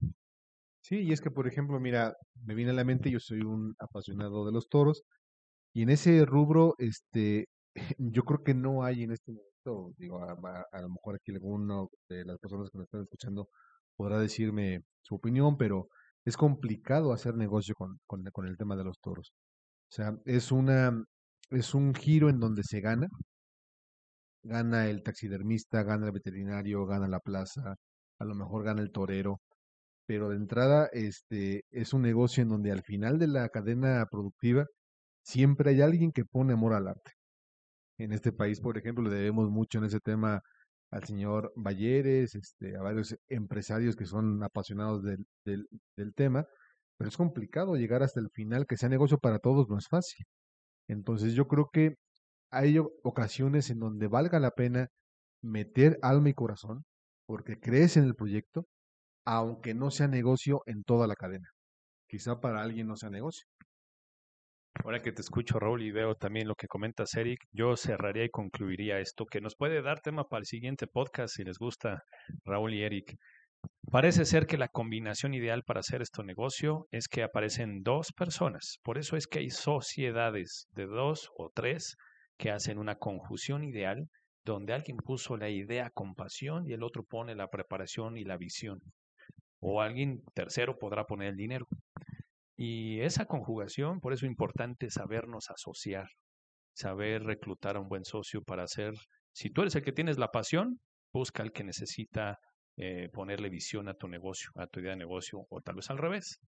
Sí, 0.83 1.01
y 1.01 1.13
es 1.13 1.23
que, 1.23 1.31
por 1.31 1.49
ejemplo, 1.49 1.81
mira, 1.81 2.15
me 2.45 2.55
viene 2.55 2.73
a 2.73 2.75
la 2.75 2.85
mente, 2.85 3.11
yo 3.11 3.19
soy 3.19 3.41
un 3.41 3.75
apasionado 3.79 4.45
de 4.45 4.53
los 4.53 4.69
toros, 4.69 5.03
y 5.75 5.83
en 5.83 5.89
ese 5.91 6.25
rubro, 6.27 6.75
este, 6.79 7.49
yo 7.99 8.23
creo 8.25 8.45
que 8.45 8.55
no 8.55 8.85
hay 8.85 9.03
en 9.03 9.13
este 9.13 9.33
momento, 9.33 9.95
digo, 9.99 10.23
a, 10.23 10.81
lo 10.81 10.89
mejor 10.91 11.17
aquí 11.17 11.33
alguno 11.33 11.89
de 12.09 12.25
las 12.25 12.39
personas 12.39 12.71
que 12.71 12.79
me 12.79 12.85
están 12.85 13.03
escuchando 13.03 13.49
podrá 13.97 14.19
decirme 14.19 14.83
su 15.03 15.15
opinión, 15.17 15.57
pero 15.57 15.89
es 16.27 16.37
complicado 16.37 17.13
hacer 17.13 17.35
negocio 17.35 17.75
con, 17.75 17.99
con, 18.07 18.23
con 18.33 18.47
el 18.47 18.57
tema 18.57 18.77
de 18.77 18.85
los 18.85 19.01
toros. 19.01 19.33
O 19.91 19.95
sea, 19.95 20.17
es 20.27 20.53
una, 20.53 20.93
es 21.51 21.75
un 21.75 21.95
giro 21.95 22.29
en 22.29 22.41
donde 22.41 22.63
se 22.63 22.81
gana, 22.81 23.09
gana 24.45 24.89
el 24.89 25.03
taxidermista, 25.03 25.83
gana 25.83 26.07
el 26.07 26.13
veterinario, 26.13 26.87
gana 26.87 27.09
la 27.09 27.21
plaza, 27.21 27.77
a 28.19 28.25
lo 28.25 28.35
mejor 28.35 28.65
gana 28.65 28.83
el 28.83 28.93
torero, 28.93 29.41
pero 30.07 30.31
de 30.31 30.37
entrada 30.37 30.89
este 30.93 31.65
es 31.71 31.93
un 31.95 32.03
negocio 32.03 32.43
en 32.43 32.51
donde 32.51 32.73
al 32.73 32.83
final 32.83 33.19
de 33.19 33.29
la 33.29 33.49
cadena 33.51 34.07
productiva 34.11 34.67
siempre 35.25 35.71
hay 35.71 35.83
alguien 35.83 36.13
que 36.13 36.25
pone 36.25 36.55
amor 36.55 36.75
al 36.75 36.89
arte. 36.89 37.13
En 37.99 38.13
este 38.13 38.33
país, 38.33 38.61
por 38.61 38.79
ejemplo, 38.79 39.05
le 39.05 39.17
debemos 39.17 39.51
mucho 39.51 39.79
en 39.79 39.85
ese 39.85 40.01
tema 40.01 40.43
al 40.91 41.05
señor 41.05 41.53
Balleres, 41.57 42.35
este, 42.35 42.77
a 42.77 42.83
varios 42.83 43.17
empresarios 43.29 43.97
que 43.97 44.07
son 44.07 44.43
apasionados 44.45 45.03
del, 45.03 45.27
del, 45.45 45.67
del 45.97 46.15
tema, 46.15 46.47
pero 46.99 47.09
es 47.09 47.17
complicado 47.17 47.77
llegar 47.77 48.03
hasta 48.03 48.21
el 48.21 48.31
final, 48.31 48.67
que 48.67 48.77
sea 48.77 48.89
negocio 48.89 49.19
para 49.19 49.39
todos 49.39 49.69
no 49.69 49.79
es 49.79 49.89
fácil. 49.89 50.27
Entonces 50.89 51.35
yo 51.35 51.49
creo 51.49 51.71
que 51.73 51.97
hay 52.55 52.79
ocasiones 53.03 53.71
en 53.71 53.81
donde 53.81 54.09
valga 54.09 54.39
la 54.41 54.53
pena 54.53 54.89
meter 55.43 55.99
alma 56.03 56.31
y 56.31 56.35
corazón, 56.35 56.85
porque 57.27 57.59
crees 57.59 57.97
en 57.97 58.05
el 58.05 58.15
proyecto, 58.15 58.67
aunque 59.27 59.75
no 59.75 59.91
sea 59.91 60.09
negocio 60.09 60.63
en 60.67 60.85
toda 60.85 61.07
la 61.07 61.17
cadena. 61.17 61.49
Quizá 62.09 62.41
para 62.41 62.63
alguien 62.63 62.87
no 62.87 62.97
sea 62.97 63.11
negocio. 63.11 63.47
Ahora 64.85 65.03
que 65.03 65.13
te 65.13 65.23
escucho, 65.23 65.59
Raúl, 65.59 65.83
y 65.83 65.93
veo 65.93 66.15
también 66.15 66.49
lo 66.49 66.57
que 66.57 66.67
comentas, 66.67 67.15
Eric, 67.15 67.41
yo 67.53 67.77
cerraría 67.77 68.25
y 68.25 68.31
concluiría 68.31 68.99
esto, 68.99 69.25
que 69.25 69.41
nos 69.41 69.55
puede 69.57 69.83
dar 69.83 70.01
tema 70.01 70.25
para 70.25 70.41
el 70.41 70.47
siguiente 70.47 70.87
podcast, 70.87 71.37
si 71.37 71.45
les 71.45 71.59
gusta, 71.59 72.03
Raúl 72.45 72.75
y 72.75 72.83
Eric. 72.83 73.17
Parece 73.91 74.25
ser 74.25 74.47
que 74.47 74.59
la 74.59 74.69
combinación 74.69 75.33
ideal 75.33 75.63
para 75.65 75.81
hacer 75.81 76.03
este 76.03 76.23
negocio 76.25 76.87
es 76.91 77.09
que 77.09 77.23
aparecen 77.23 77.83
dos 77.83 78.13
personas. 78.13 78.79
Por 78.83 78.99
eso 78.99 79.17
es 79.17 79.27
que 79.27 79.39
hay 79.39 79.51
sociedades 79.51 80.67
de 80.73 80.87
dos 80.87 81.31
o 81.37 81.51
tres 81.55 81.97
que 82.37 82.51
hacen 82.51 82.79
una 82.79 82.97
conjunción 82.97 83.65
ideal 83.65 84.09
donde 84.45 84.73
alguien 84.73 84.99
puso 84.99 85.37
la 85.37 85.49
idea 85.49 85.91
con 85.91 86.15
pasión 86.15 86.69
y 86.69 86.73
el 86.73 86.83
otro 86.83 87.05
pone 87.05 87.35
la 87.35 87.49
preparación 87.49 88.17
y 88.17 88.25
la 88.25 88.37
visión 88.37 88.81
o 89.67 89.81
alguien 89.81 90.23
tercero 90.35 90.79
podrá 90.79 91.07
poner 91.07 91.29
el 91.29 91.37
dinero. 91.37 91.67
Y 92.57 93.01
esa 93.01 93.25
conjugación, 93.25 94.01
por 94.01 94.13
eso 94.13 94.27
es 94.27 94.31
importante 94.31 94.91
sabernos 94.91 95.51
asociar, 95.51 96.07
saber 96.75 97.23
reclutar 97.25 97.77
a 97.77 97.81
un 97.81 97.89
buen 97.89 98.05
socio 98.05 98.43
para 98.43 98.65
hacer, 98.65 98.93
si 99.33 99.51
tú 99.51 99.63
eres 99.63 99.75
el 99.75 99.83
que 99.83 99.93
tienes 99.93 100.19
la 100.19 100.31
pasión, 100.31 100.81
busca 101.13 101.43
al 101.43 101.53
que 101.53 101.65
necesita 101.65 102.39
eh, 102.77 103.09
ponerle 103.13 103.49
visión 103.49 103.89
a 103.89 103.95
tu 103.95 104.07
negocio, 104.07 104.51
a 104.57 104.67
tu 104.67 104.81
idea 104.81 104.91
de 104.91 104.99
negocio, 104.99 105.47
o 105.49 105.61
tal 105.63 105.77
vez 105.77 105.89
al 105.89 105.99
revés. 105.99 106.41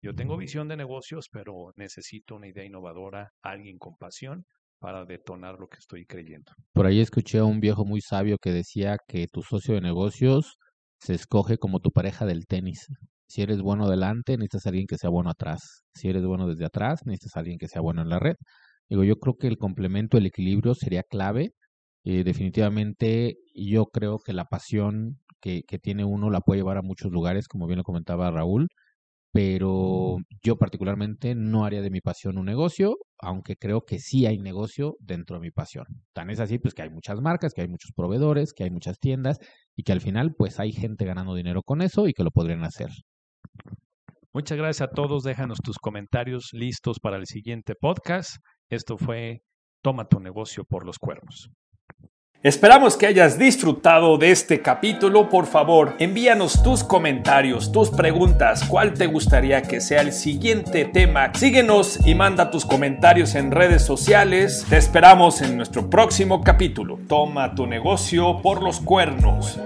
Yo 0.00 0.14
tengo 0.14 0.38
visión 0.38 0.66
de 0.66 0.76
negocios, 0.76 1.28
pero 1.30 1.72
necesito 1.76 2.36
una 2.36 2.48
idea 2.48 2.64
innovadora, 2.64 3.32
alguien 3.42 3.78
con 3.78 3.96
pasión 3.98 4.46
para 4.82 5.04
detonar 5.04 5.60
lo 5.60 5.68
que 5.68 5.78
estoy 5.78 6.04
creyendo. 6.04 6.52
Por 6.72 6.86
ahí 6.86 7.00
escuché 7.00 7.38
a 7.38 7.44
un 7.44 7.60
viejo 7.60 7.84
muy 7.84 8.00
sabio 8.00 8.36
que 8.42 8.50
decía 8.50 8.96
que 9.06 9.28
tu 9.28 9.42
socio 9.42 9.74
de 9.74 9.80
negocios 9.80 10.56
se 10.98 11.14
escoge 11.14 11.56
como 11.56 11.78
tu 11.78 11.92
pareja 11.92 12.26
del 12.26 12.46
tenis. 12.46 12.88
Si 13.28 13.42
eres 13.42 13.62
bueno 13.62 13.88
delante, 13.88 14.36
necesitas 14.36 14.66
alguien 14.66 14.86
que 14.88 14.98
sea 14.98 15.08
bueno 15.08 15.30
atrás. 15.30 15.84
Si 15.94 16.08
eres 16.08 16.24
bueno 16.24 16.48
desde 16.48 16.64
atrás, 16.64 17.02
necesitas 17.06 17.36
alguien 17.36 17.58
que 17.58 17.68
sea 17.68 17.80
bueno 17.80 18.02
en 18.02 18.08
la 18.08 18.18
red. 18.18 18.34
Digo, 18.88 19.04
yo 19.04 19.16
creo 19.16 19.36
que 19.36 19.46
el 19.46 19.56
complemento, 19.56 20.18
el 20.18 20.26
equilibrio 20.26 20.74
sería 20.74 21.04
clave. 21.04 21.52
Eh, 22.04 22.24
definitivamente 22.24 23.36
yo 23.54 23.86
creo 23.86 24.18
que 24.18 24.32
la 24.32 24.46
pasión 24.46 25.20
que 25.40 25.62
tiene 25.80 26.04
uno 26.04 26.30
la 26.30 26.40
puede 26.40 26.60
llevar 26.60 26.78
a 26.78 26.82
muchos 26.82 27.10
lugares, 27.10 27.48
como 27.48 27.66
bien 27.66 27.78
lo 27.78 27.84
comentaba 27.84 28.30
Raúl, 28.30 28.68
pero 29.32 30.18
yo 30.42 30.56
particularmente 30.56 31.34
no 31.34 31.64
haría 31.64 31.80
de 31.80 31.90
mi 31.90 32.02
pasión 32.02 32.36
un 32.36 32.44
negocio, 32.44 32.98
aunque 33.18 33.56
creo 33.56 33.80
que 33.86 33.98
sí 33.98 34.26
hay 34.26 34.38
negocio 34.38 34.96
dentro 35.00 35.36
de 35.36 35.40
mi 35.40 35.50
pasión. 35.50 35.86
Tan 36.12 36.28
es 36.28 36.38
así, 36.38 36.58
pues 36.58 36.74
que 36.74 36.82
hay 36.82 36.90
muchas 36.90 37.20
marcas, 37.22 37.54
que 37.54 37.62
hay 37.62 37.68
muchos 37.68 37.92
proveedores, 37.96 38.52
que 38.52 38.64
hay 38.64 38.70
muchas 38.70 38.98
tiendas 38.98 39.38
y 39.74 39.84
que 39.84 39.92
al 39.92 40.02
final 40.02 40.34
pues 40.36 40.60
hay 40.60 40.72
gente 40.72 41.06
ganando 41.06 41.34
dinero 41.34 41.62
con 41.62 41.80
eso 41.80 42.06
y 42.08 42.12
que 42.12 42.24
lo 42.24 42.30
podrían 42.30 42.62
hacer. 42.62 42.90
Muchas 44.34 44.58
gracias 44.58 44.88
a 44.88 44.92
todos. 44.92 45.24
Déjanos 45.24 45.58
tus 45.62 45.78
comentarios 45.78 46.50
listos 46.52 47.00
para 47.00 47.16
el 47.16 47.26
siguiente 47.26 47.74
podcast. 47.74 48.36
Esto 48.68 48.98
fue 48.98 49.42
Toma 49.82 50.06
tu 50.08 50.20
negocio 50.20 50.64
por 50.64 50.86
los 50.86 50.98
cuernos. 50.98 51.50
Esperamos 52.42 52.96
que 52.96 53.06
hayas 53.06 53.38
disfrutado 53.38 54.18
de 54.18 54.32
este 54.32 54.62
capítulo. 54.62 55.28
Por 55.28 55.46
favor, 55.46 55.94
envíanos 56.00 56.60
tus 56.64 56.82
comentarios, 56.82 57.70
tus 57.70 57.88
preguntas, 57.90 58.64
cuál 58.64 58.94
te 58.94 59.06
gustaría 59.06 59.62
que 59.62 59.80
sea 59.80 60.00
el 60.00 60.12
siguiente 60.12 60.84
tema. 60.84 61.32
Síguenos 61.34 62.04
y 62.04 62.16
manda 62.16 62.50
tus 62.50 62.64
comentarios 62.64 63.36
en 63.36 63.52
redes 63.52 63.84
sociales. 63.84 64.66
Te 64.68 64.76
esperamos 64.76 65.40
en 65.40 65.56
nuestro 65.56 65.88
próximo 65.88 66.42
capítulo. 66.42 66.98
Toma 67.06 67.54
tu 67.54 67.68
negocio 67.68 68.42
por 68.42 68.60
los 68.60 68.80
cuernos. 68.80 69.60